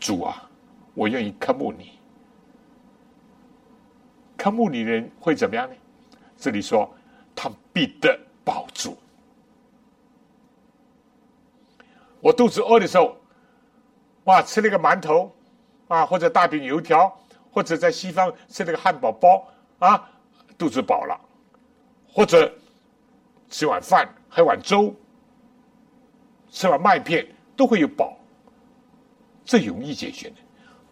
[0.00, 0.50] 主啊，
[0.94, 1.92] 我愿意渴慕你。
[4.36, 5.74] 渴慕你的人会怎么样呢？
[6.36, 6.92] 这里说
[7.36, 8.98] 他必得保住。
[12.20, 13.16] 我肚子饿的时候，
[14.24, 15.32] 哇，吃了个馒头。
[15.92, 17.14] 啊，或者大饼油条，
[17.50, 19.46] 或者在西方吃那个汉堡包
[19.78, 20.10] 啊，
[20.56, 21.20] 肚子饱了，
[22.08, 22.50] 或者
[23.50, 24.94] 吃碗饭、喝碗粥、
[26.50, 28.16] 吃碗麦片都会有饱，
[29.44, 30.36] 这容易解决的。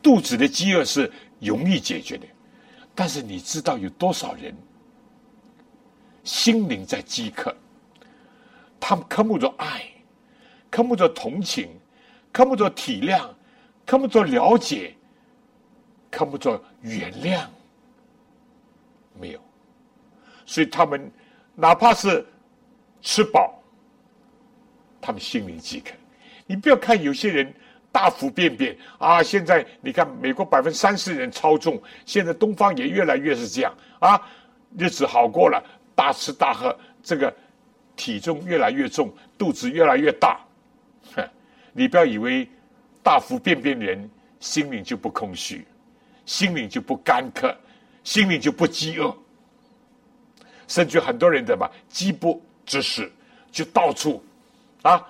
[0.02, 2.26] 肚子的饥饿是容易解决的，
[2.94, 4.54] 但是你知道有多少人
[6.24, 7.56] 心灵在饥渴？
[8.78, 9.82] 他们渴慕着爱，
[10.70, 11.70] 渴慕着同情，
[12.32, 13.26] 渴慕着体谅，
[13.90, 14.94] 看不着了解，
[16.12, 17.44] 看不着原谅。
[19.18, 19.40] 没有，
[20.46, 21.10] 所以他们
[21.56, 22.24] 哪怕是
[23.02, 23.60] 吃饱，
[25.00, 25.90] 他们心灵饥渴。
[26.46, 27.52] 你不要看有些人
[27.90, 29.20] 大幅便便啊！
[29.20, 34.24] 现在你看，美国百分之三十人超重，现在东方也越来越是这样啊，
[34.78, 35.60] 日子好过了，
[35.96, 37.34] 大吃大喝，这个
[37.96, 40.40] 体重越来越重，肚子越来越大。
[41.16, 41.28] 哼，
[41.72, 42.48] 你不要以为
[43.02, 45.66] 大幅变变的人心灵就不空虚，
[46.26, 47.54] 心灵就不干渴。
[48.02, 49.14] 心里就不饥饿，
[50.66, 53.12] 甚至很多人的嘛饥不知食，
[53.52, 54.24] 就到处
[54.80, 55.06] 啊。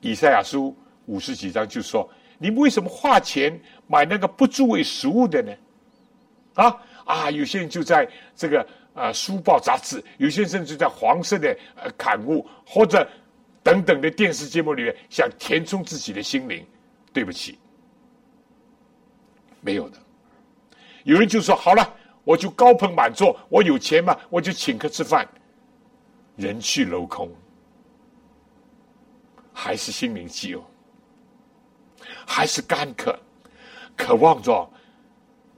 [0.00, 2.06] 以赛亚书五十几章就说
[2.38, 3.56] ：“你们为什么花钱
[3.86, 5.52] 买那个不作为食物的呢？”
[6.54, 7.30] 啊啊！
[7.30, 13.08] 有些人就在这个呃书报杂志，有些人甚至在黄色的呃刊物或者
[13.62, 16.66] 等等的电视节目里面，想填充自己的心灵。
[17.12, 17.58] 对不起，
[19.60, 19.98] 没有的。
[21.02, 21.92] 有人就说：“好了，
[22.22, 25.28] 我就高朋满座，我有钱嘛，我就请客吃饭。”
[26.38, 27.28] 人去楼空，
[29.52, 30.62] 还是心灵饥饿，
[32.24, 33.18] 还是干渴，
[33.96, 34.70] 渴望着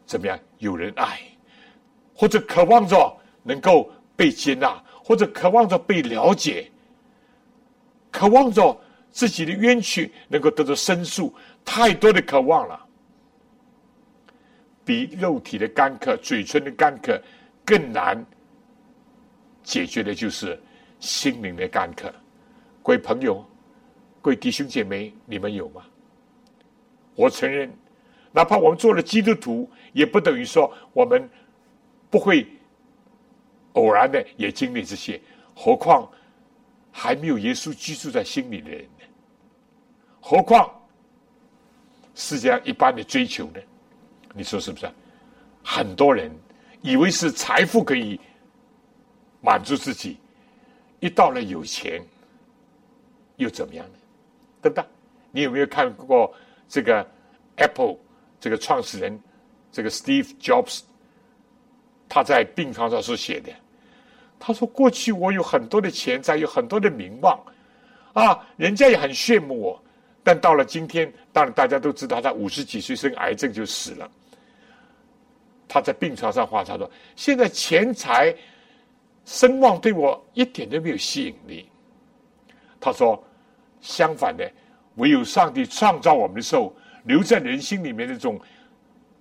[0.06, 1.20] 怎么样有人爱，
[2.14, 6.71] 或者渴望着能够被接纳，或者渴望着被了解，
[8.12, 11.34] 渴望着自己的冤屈能够得到申诉，
[11.64, 12.86] 太多的渴望了。
[14.84, 17.20] 比肉体的干渴、嘴唇的干渴
[17.64, 18.24] 更难
[19.62, 20.60] 解决的，就是
[21.00, 22.12] 心灵的干渴。
[22.82, 23.44] 各位朋友、
[24.20, 25.82] 各位弟兄姐妹，你们有吗？
[27.14, 27.72] 我承认，
[28.32, 31.30] 哪怕我们做了基督徒，也不等于说我们
[32.10, 32.46] 不会
[33.74, 35.20] 偶然的也经历这些。
[35.54, 36.10] 何况
[36.92, 39.04] 还没有耶稣居住在心里的人呢？
[40.20, 40.70] 何况
[42.14, 43.60] 世界上一般的追求呢？
[44.34, 44.88] 你说是不是？
[45.64, 46.30] 很多人
[46.82, 48.20] 以为是财富可以
[49.40, 50.18] 满足自己，
[51.00, 52.00] 一到了有钱，
[53.36, 53.98] 又怎么样呢？
[54.60, 54.84] 对不对？
[55.30, 56.32] 你有没有看过
[56.68, 57.04] 这个
[57.56, 57.96] Apple
[58.38, 59.18] 这个创始人
[59.72, 60.82] 这个 Steve Jobs？
[62.08, 63.50] 他在病床上所写的，
[64.44, 67.38] 他说：“过去我有很多的钱财，有很多的名望，
[68.12, 69.80] 啊，人家也很羡慕我。
[70.24, 74.10] 但到了今天，当然大家都知道，他五十几岁生癌症就死了。”
[75.68, 78.34] 他在病床上话，他说：“现在钱财、
[79.24, 81.68] 声望对我一点都没有吸引力。”
[82.80, 83.22] 他说
[83.80, 84.50] ：“相反的，
[84.96, 86.74] 唯有上帝创造我们的时候，
[87.04, 88.40] 留在人心里面那种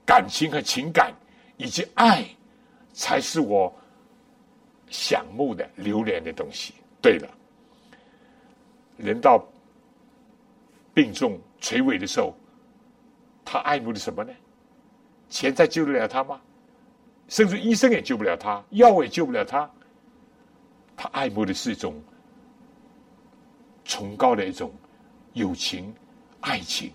[0.04, 1.14] 感情和情感
[1.58, 2.26] 以及爱，
[2.92, 3.72] 才是我
[4.92, 7.28] 想慕的、留恋的东西。”对了，
[8.98, 9.44] 人到
[10.94, 12.36] 病重垂危的时候，
[13.44, 14.32] 他爱慕的什么呢？
[15.30, 16.40] 钱财救得了他吗？
[17.30, 19.68] 甚至医生也救不了他，药物也救不了他。
[20.98, 22.00] 他爱慕的是一种
[23.86, 24.72] 崇高的一种
[25.34, 25.92] 友情、
[26.42, 26.92] 爱情，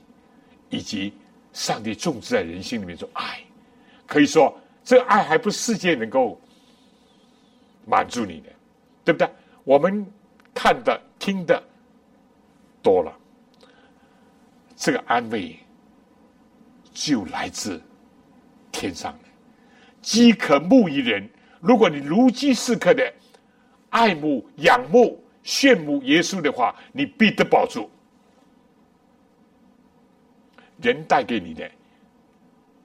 [0.69, 1.13] 以及
[1.55, 3.41] 上帝种植在人心里面一种爱。
[4.07, 6.39] 可以说，这爱还不是世界能够
[7.87, 8.51] 满足你的，
[9.03, 9.27] 对不对？
[9.65, 10.07] 我们
[10.53, 11.63] 看的、听的
[12.83, 13.17] 多了，
[14.77, 15.59] 这个安慰
[16.93, 17.81] 就来自。
[18.79, 19.19] 天上
[20.03, 21.27] 饥渴慕一人，
[21.61, 23.11] 如果你如饥似渴的
[23.89, 27.89] 爱慕、仰慕、羡慕耶稣的话，你必得保住。
[30.83, 31.71] 人带给你的，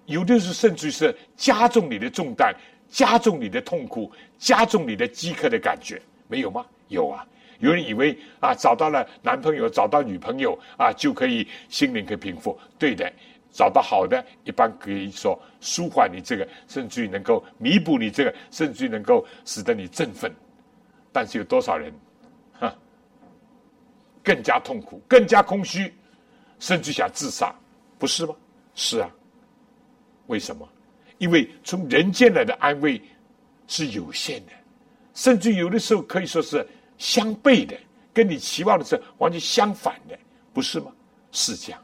[0.05, 2.55] 有的是甚至是加重你的重担，
[2.91, 6.63] 加重你的痛苦，加重你的饥渴的感觉，没有吗？
[6.89, 7.25] 有啊！
[7.59, 12.59] 有人以为啊，找到了男朋友，找到女朋友啊，就可以心灵可以平复。
[12.77, 13.11] 对的。
[13.53, 20.33] 找到好的，一般可以说舒缓你这个，甚至于能够弥补你这个，甚至于能够使得你振奋。
[21.11, 21.93] 但是有多少人，
[22.57, 22.73] 哈，
[24.23, 25.93] 更加痛苦，更加空虚，
[26.59, 27.53] 甚至想自杀，
[27.99, 28.33] 不是吗？
[28.73, 29.09] 是啊。
[30.27, 30.65] 为什么？
[31.21, 32.99] 因为从人间来的安慰
[33.67, 34.51] 是有限的，
[35.13, 36.67] 甚至有的时候可以说是
[36.97, 37.77] 相悖的，
[38.11, 40.17] 跟你期望的是完全相反的，
[40.51, 40.91] 不是吗？
[41.31, 41.79] 是这样。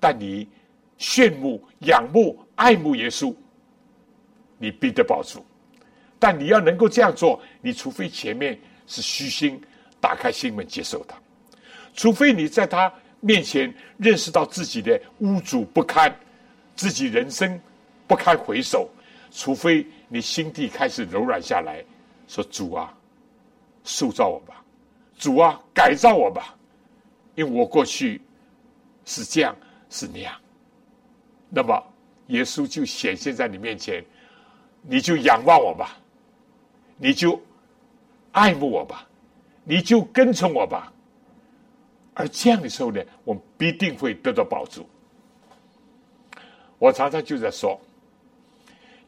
[0.00, 0.48] 但你
[0.98, 3.34] 羡慕、仰慕、爱慕耶稣，
[4.56, 5.44] 你必得保住。
[6.18, 9.60] 但你要能够这样做，你除非前面是虚心
[10.00, 11.14] 打开心门接受他，
[11.92, 12.90] 除非你在他
[13.20, 16.10] 面前认识到自己的污浊不堪，
[16.74, 17.60] 自己人生
[18.08, 18.88] 不堪回首，
[19.30, 21.84] 除非你心地开始柔软下来，
[22.26, 22.92] 说主啊，
[23.84, 24.64] 塑造我吧，
[25.16, 26.56] 主啊，改造我吧，
[27.36, 28.20] 因为我过去
[29.04, 29.54] 是这样
[29.90, 30.34] 是那样，
[31.50, 31.80] 那么
[32.28, 34.04] 耶稣就显现在你面前，
[34.82, 35.96] 你就仰望我吧。
[37.00, 37.40] 你就
[38.32, 39.06] 爱慕我吧，
[39.62, 40.92] 你就跟从我吧。
[42.12, 44.84] 而这样的时候呢，我们必定会得到保助。
[46.80, 47.80] 我常常就在说，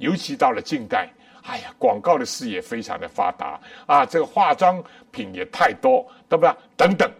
[0.00, 1.08] 尤其到了近代，
[1.42, 6.54] 哎呀，广告的事业非常的发达啊，这个化妆品也太多，对不对？
[6.76, 7.10] 等等，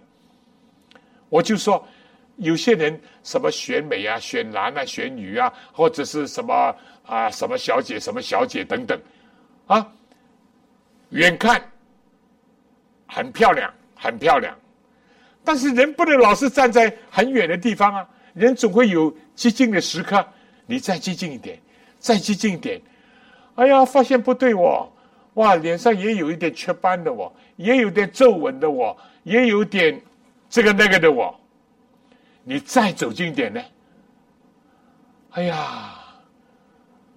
[1.29, 1.87] 我就说，
[2.37, 6.75] 有些人什么选美啊、选男啊、选女啊，或者是什么
[7.05, 8.99] 啊、什么小姐、什么小姐等等，
[9.67, 9.87] 啊。
[11.11, 11.61] 远看
[13.09, 14.57] 很漂亮，很漂亮，
[15.45, 18.09] 但是人不能老是站在很远的地方啊！
[18.33, 20.25] 人总会有接近的时刻，
[20.67, 21.61] 你再接近一点，
[22.01, 22.81] 再接近一点，
[23.55, 24.91] 哎呀，发现不对哦，
[25.35, 30.01] 哇，脸上也有一点雀斑的我，也有点皱纹的我，也有点
[30.49, 31.39] 这个那个的我，
[32.43, 33.63] 你再走近一点呢？
[35.33, 35.95] 哎呀，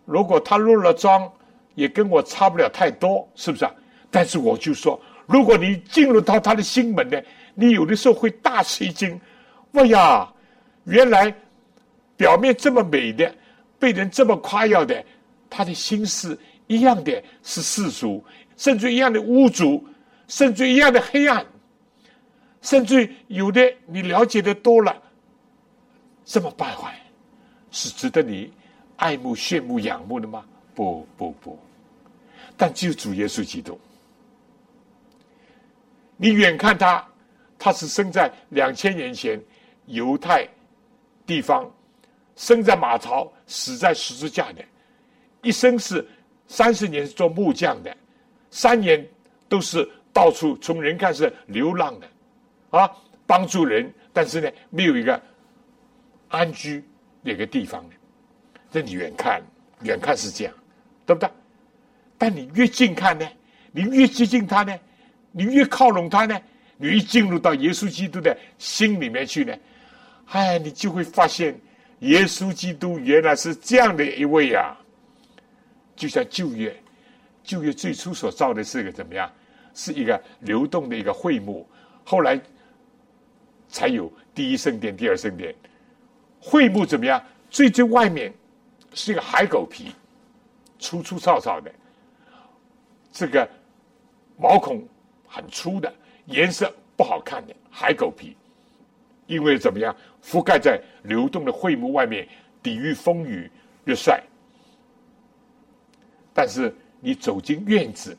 [0.06, 1.32] 如果他落了妆，
[1.76, 3.72] 也跟我差不了太多，是不是啊？
[4.12, 7.20] 但是我就说，如果你进入到他的心门呢，
[7.56, 9.20] 你有的时候会大吃一惊。
[9.72, 10.32] 哎呀，
[10.84, 11.34] 原来
[12.16, 13.34] 表面这么美的，
[13.84, 15.04] 被人这么夸耀的，
[15.50, 18.24] 他的心思一样的是世俗，
[18.56, 19.84] 甚至一样的污浊，
[20.30, 21.46] 甚至一样的黑暗，
[22.62, 24.96] 甚至有的你了解的多了，
[26.24, 26.98] 这么败坏，
[27.72, 28.54] 是值得你
[28.96, 30.46] 爱慕、羡慕、仰慕的吗？
[30.74, 31.60] 不不不，
[32.56, 33.78] 但只有主耶稣基督。
[36.16, 37.06] 你远看他，
[37.60, 39.38] 他是生在两千年前
[39.88, 40.48] 犹太
[41.26, 41.70] 地方，
[42.38, 44.66] 生在马槽，死在十字架的，
[45.44, 46.04] 一生是
[46.48, 47.96] 三十年是做木匠的，
[48.50, 49.08] 三年
[49.48, 52.08] 都是到处从人看是流浪的，
[52.72, 52.90] 啊，
[53.28, 55.22] 帮助人，但是呢，没有一个
[56.30, 56.84] 安居
[57.22, 57.96] 那个地方的。
[58.72, 59.40] 这你远看，
[59.84, 60.54] 远看是这样，
[61.06, 61.30] 对不对？
[62.18, 63.28] 但你越近看呢，
[63.72, 64.76] 你越接近他呢。
[65.36, 66.40] 你越靠拢他呢，
[66.78, 69.56] 你越进入到耶稣基督的心里面去呢，
[70.28, 71.60] 哎，你就会发现，
[72.04, 74.78] 耶稣基督原来是这样的一位呀。
[75.96, 76.76] 就像旧约，
[77.44, 79.30] 旧约最初所造的是一个怎么样？
[79.74, 81.68] 是一个流动的一个会幕，
[82.04, 82.40] 后来
[83.68, 85.54] 才有第一圣殿、第二圣殿。
[86.40, 87.24] 会幕怎么样？
[87.50, 88.34] 最最外面
[88.94, 89.92] 是一个海狗皮，
[90.80, 91.72] 粗粗糙糙的，
[93.12, 93.50] 这个
[94.38, 94.88] 毛孔。
[95.36, 95.92] 很粗的
[96.26, 98.38] 颜色不好看的海狗皮，
[99.28, 102.28] 因为怎么样覆盖在流动的会幕外面，
[102.62, 103.50] 抵御风雨
[103.86, 104.24] 日晒。
[106.34, 108.18] 但是你走进院子，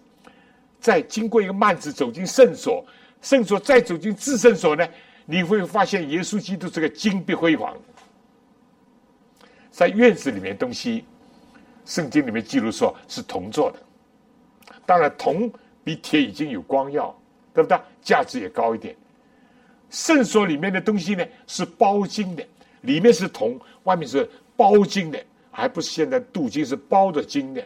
[0.81, 2.85] 再经过一个幔子走进圣所，
[3.23, 4.89] 圣所再走进至圣所呢，
[5.27, 7.77] 你会发现耶稣基督这个金碧辉煌。
[9.71, 11.05] 在院子里面东西，
[11.85, 13.79] 圣经里面记录说是铜做的，
[14.87, 15.53] 当然铜。
[15.87, 17.15] 比铁已经有光耀，
[17.53, 17.79] 对不对？
[18.01, 18.97] 价值也高一点。
[19.95, 22.45] 圣所里面的东西呢是包金的，
[22.81, 27.65] 里面是铜，外面是包金的，还不是现在镀金，是包着金的。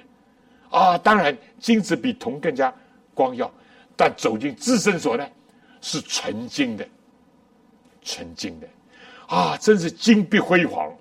[0.68, 2.70] 啊，当然金子比铜更加
[3.14, 3.50] 光耀，
[3.96, 5.26] 但走进至圣所呢
[5.80, 6.86] 是纯金的，
[8.02, 8.68] 纯金的，
[9.26, 10.94] 啊，真是金碧辉煌。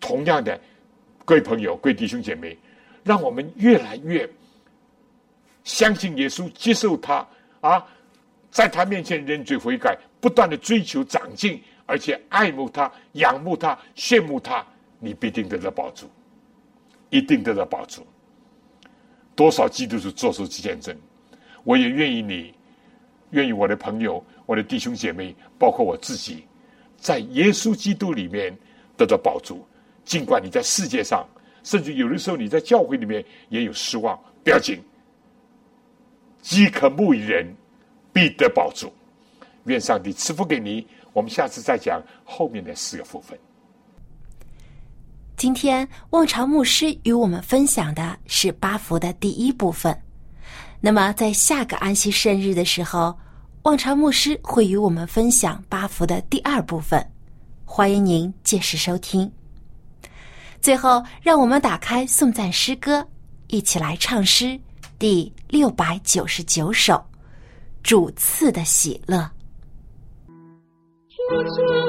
[0.00, 0.60] 同样的，
[1.24, 2.58] 各位朋友、各位弟兄姐妹，
[3.04, 4.28] 让我们越来越。
[5.62, 7.24] 相信耶稣，接受他
[7.60, 7.86] 啊，
[8.50, 14.64] 在他面前认罪悔改，不断的追求长进，而且爱慕他、仰慕他、羡慕他，
[15.00, 16.08] 你必定得到保助，
[17.10, 18.06] 一定得到保助。
[19.34, 20.96] 多少基督徒做出见证，
[21.64, 22.54] 我也愿意你，
[23.30, 26.44] 愿意我的朋友、我的弟兄姐妹，包括我自己，
[26.96, 28.56] 在耶稣基督里面
[28.96, 29.66] 得到保助。
[30.04, 31.26] 尽管你在世界上，
[31.64, 34.80] 甚至有的时候你在教会里面也有失望，不要紧。
[36.40, 37.52] 饥渴慕义人
[38.12, 38.92] 必得保助，
[39.64, 40.86] 愿上帝赐福给你。
[41.12, 43.38] 我们下次再讲后面的四个部分。
[45.36, 49.96] 今天望潮牧师与我们分享的是八福的第一部分。
[50.80, 53.16] 那么在下个安息圣日的时候，
[53.62, 57.04] 望潮牧师会与我们分享八福的第二部分。
[57.64, 59.30] 欢迎您届时收听。
[60.60, 63.06] 最后，让我们打开颂赞诗歌，
[63.48, 64.58] 一起来唱诗。
[64.98, 67.04] 第六百九十九首，
[67.82, 69.28] 主赐的喜乐。
[71.30, 71.81] 我说。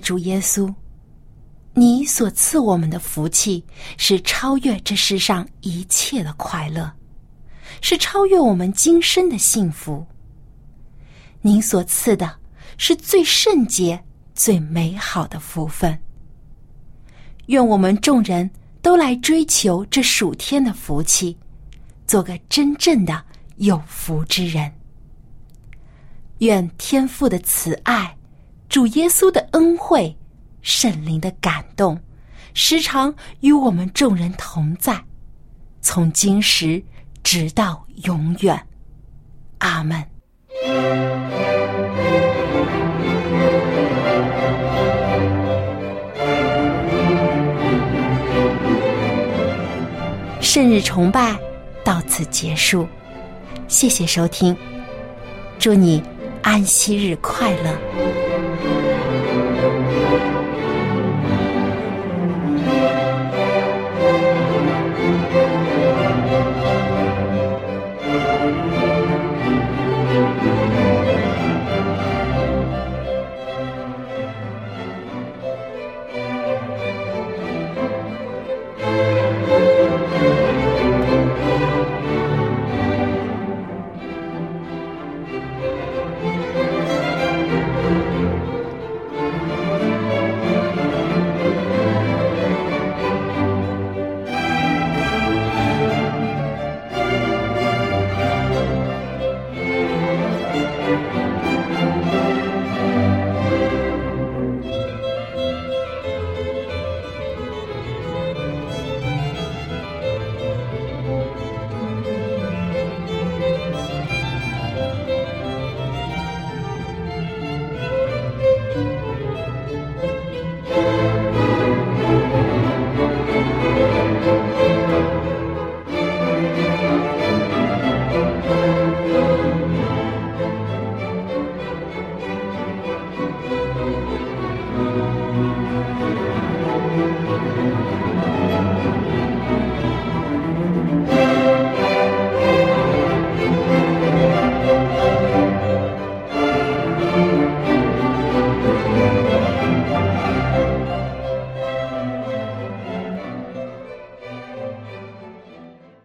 [0.00, 0.74] 主耶稣，
[1.74, 3.64] 你所赐我们的福气
[3.96, 6.90] 是超越这世上一切的快乐，
[7.80, 10.04] 是超越我们今生的幸福。
[11.42, 12.34] 您所赐的
[12.76, 14.02] 是最圣洁、
[14.34, 15.96] 最美好的福分。
[17.46, 18.50] 愿我们众人
[18.82, 21.36] 都来追求这属天的福气，
[22.06, 23.24] 做个真正的
[23.56, 24.70] 有福之人。
[26.38, 28.16] 愿天父的慈爱、
[28.70, 30.16] 主耶稣的恩惠、
[30.62, 32.00] 圣灵的感动，
[32.54, 35.04] 时常与我们众人同在，
[35.82, 36.80] 从今时
[37.24, 38.64] 直到永远。
[39.58, 40.00] 阿门。
[50.40, 51.36] 圣日崇拜
[51.84, 52.86] 到此结束，
[53.66, 54.56] 谢谢收听，
[55.58, 56.00] 祝你
[56.40, 58.19] 安息日快乐。